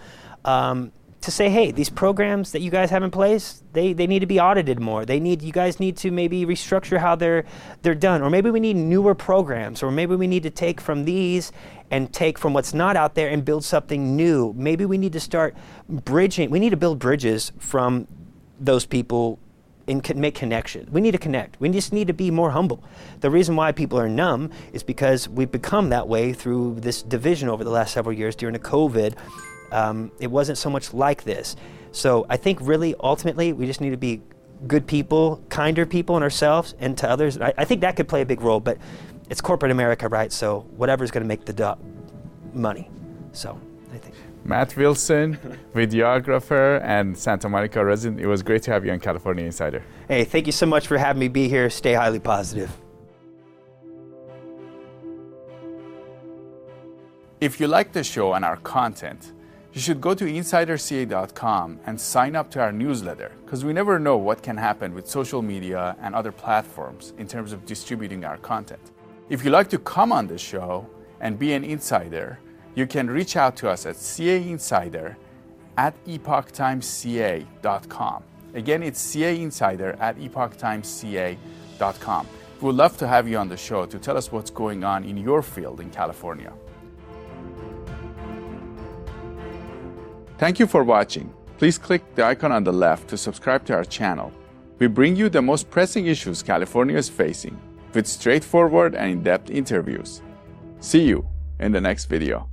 Um, 0.50 0.92
to 1.22 1.32
say, 1.32 1.50
hey, 1.50 1.72
these 1.72 1.90
programs 1.90 2.54
that 2.54 2.62
you 2.62 2.72
guys 2.72 2.90
have 2.92 3.04
in 3.04 3.12
place, 3.12 3.62
they, 3.74 3.92
they 3.92 4.08
need 4.08 4.20
to 4.20 4.26
be 4.26 4.40
audited 4.40 4.80
more. 4.80 5.06
They 5.06 5.20
need 5.20 5.42
you 5.42 5.52
guys 5.52 5.80
need 5.80 5.98
to 5.98 6.12
maybe 6.12 6.46
restructure 6.46 6.98
how 6.98 7.16
they're 7.16 7.44
they're 7.82 7.96
done, 7.96 8.22
or 8.22 8.30
maybe 8.30 8.50
we 8.50 8.60
need 8.60 8.78
newer 8.78 9.14
programs, 9.14 9.84
or 9.84 9.92
maybe 9.92 10.16
we 10.16 10.28
need 10.28 10.44
to 10.44 10.50
take 10.50 10.80
from 10.80 11.04
these 11.04 11.52
and 11.92 12.14
take 12.14 12.40
from 12.40 12.54
what's 12.54 12.74
not 12.74 12.96
out 12.96 13.16
there 13.16 13.30
and 13.30 13.44
build 13.44 13.66
something 13.66 14.16
new. 14.16 14.54
Maybe 14.56 14.86
we 14.86 14.98
need 14.98 15.14
to 15.14 15.20
start 15.20 15.56
bridging. 15.90 16.50
We 16.50 16.60
need 16.60 16.70
to 16.70 16.78
build 16.78 17.00
bridges 17.00 17.52
from 17.60 18.08
those 18.60 18.86
people 18.86 19.40
and 19.90 20.16
make 20.16 20.36
connection. 20.36 20.88
We 20.92 21.02
need 21.02 21.12
to 21.12 21.18
connect. 21.18 21.60
We 21.60 21.68
just 21.70 21.92
need 21.92 22.08
to 22.08 22.14
be 22.14 22.30
more 22.32 22.52
humble. 22.52 22.84
The 23.22 23.32
reason 23.32 23.56
why 23.56 23.72
people 23.72 24.00
are 24.00 24.08
numb 24.08 24.52
is 24.72 24.84
because 24.84 25.28
we've 25.28 25.52
become 25.52 25.90
that 25.90 26.08
way 26.08 26.32
through 26.32 26.80
this 26.80 27.02
division 27.02 27.50
over 27.50 27.64
the 27.64 27.72
last 27.72 27.94
several 27.94 28.16
years 28.16 28.36
during 28.36 28.54
the 28.54 28.60
COVID 28.60 29.16
um, 29.72 30.12
it 30.20 30.28
wasn't 30.28 30.58
so 30.58 30.70
much 30.70 30.94
like 30.94 31.24
this. 31.24 31.56
So 31.92 32.26
I 32.30 32.38
think 32.38 32.60
really 32.62 32.96
ultimately 33.00 33.54
we 33.54 33.66
just 33.66 33.82
need 33.82 33.92
to 33.92 33.98
be 33.98 34.22
good 34.68 34.86
people, 34.86 35.42
kinder 35.50 35.86
people 35.86 36.18
in 36.18 36.24
ourselves 36.24 36.76
and 36.80 36.98
to 36.98 37.10
others. 37.10 37.40
I, 37.40 37.54
I 37.58 37.66
think 37.66 37.82
that 37.82 37.96
could 37.96 38.08
play 38.08 38.22
a 38.22 38.26
big 38.26 38.42
role, 38.42 38.60
but 38.60 38.78
it's 39.30 39.42
corporate 39.42 39.72
America, 39.72 40.08
right? 40.08 40.32
So 40.32 40.62
whatever's 40.76 41.12
going 41.12 41.24
to 41.24 41.28
make 41.28 41.46
the 41.46 41.54
do- 41.54 41.78
money. 42.54 42.90
So 43.32 43.60
I 43.94 43.98
think. 43.98 44.16
Matt 44.44 44.76
Wilson, 44.76 45.38
videographer 45.76 46.82
and 46.84 47.18
Santa 47.18 47.50
Monica 47.50 47.84
resident. 47.84 48.20
It 48.20 48.28
was 48.28 48.42
great 48.42 48.64
to 48.64 48.72
have 48.72 48.86
you 48.86 48.92
on 48.92 49.00
California 49.00 49.46
Insider. 49.46 49.84
Hey, 50.08 50.24
thank 50.24 50.46
you 50.46 50.52
so 50.52 50.66
much 50.66 50.88
for 50.88 50.98
having 50.98 51.20
me 51.20 51.28
be 51.28 51.48
here. 51.48 51.70
Stay 51.70 51.94
highly 51.94 52.20
positive. 52.20 52.72
If 57.40 57.60
you 57.60 57.68
like 57.68 57.94
the 57.94 58.04
show 58.04 58.34
and 58.34 58.44
our 58.44 58.58
content, 58.58 59.32
you 59.80 59.82
should 59.82 60.02
go 60.02 60.14
to 60.14 60.26
insiderca.com 60.26 61.80
and 61.86 62.02
sign 62.02 62.36
up 62.36 62.52
to 62.52 62.60
our 62.60 62.74
newsletter 62.74 63.32
because 63.46 63.64
we 63.64 63.72
never 63.72 63.98
know 63.98 64.18
what 64.18 64.44
can 64.44 64.58
happen 64.58 64.94
with 64.94 65.08
social 65.08 65.42
media 65.42 65.96
and 66.02 66.14
other 66.14 66.34
platforms 66.34 67.14
in 67.18 67.26
terms 67.26 67.54
of 67.54 67.66
distributing 67.66 68.26
our 68.26 68.36
content. 68.40 68.82
If 69.30 69.46
you'd 69.46 69.52
like 69.52 69.70
to 69.70 69.80
come 69.80 70.12
on 70.12 70.28
the 70.28 70.38
show 70.38 70.86
and 71.22 71.40
be 71.40 71.54
an 71.54 71.64
insider, 71.64 72.40
you 72.76 72.88
can 72.88 73.10
reach 73.10 73.38
out 73.38 73.56
to 73.56 73.70
us 73.70 73.86
at 73.86 73.96
cainsider 73.96 75.16
at 75.78 75.96
epochtimesca.com. 76.04 78.24
Again, 78.56 78.84
it's 78.84 79.16
cainsider 79.16 79.98
at 80.02 80.18
epochtimesca.com. 80.18 82.28
We 82.60 82.66
would 82.66 82.76
love 82.76 82.98
to 82.98 83.08
have 83.08 83.30
you 83.30 83.38
on 83.38 83.48
the 83.48 83.56
show 83.56 83.86
to 83.86 83.98
tell 83.98 84.18
us 84.18 84.30
what's 84.30 84.52
going 84.52 84.84
on 84.84 85.06
in 85.06 85.16
your 85.16 85.42
field 85.42 85.80
in 85.80 85.90
California. 85.90 86.52
Thank 90.40 90.58
you 90.58 90.68
for 90.68 90.86
watching. 90.86 91.34
Please 91.58 91.78
click 91.78 92.16
the 92.16 92.24
icon 92.24 92.54
on 92.54 92.64
the 92.64 92.72
left 92.72 93.10
to 93.10 93.18
subscribe 93.18 93.66
to 93.66 93.74
our 93.74 93.84
channel. 93.84 94.32
We 94.80 94.88
bring 94.88 95.18
you 95.18 95.28
the 95.28 95.42
most 95.42 95.70
pressing 95.70 96.06
issues 96.08 96.42
California 96.42 96.96
is 96.96 97.10
facing 97.10 97.60
with 97.94 98.08
straightforward 98.08 98.96
and 98.96 99.12
in-depth 99.12 99.50
interviews. 99.50 100.22
See 100.80 101.04
you 101.04 101.28
in 101.60 101.74
the 101.74 101.82
next 101.82 102.06
video. 102.06 102.50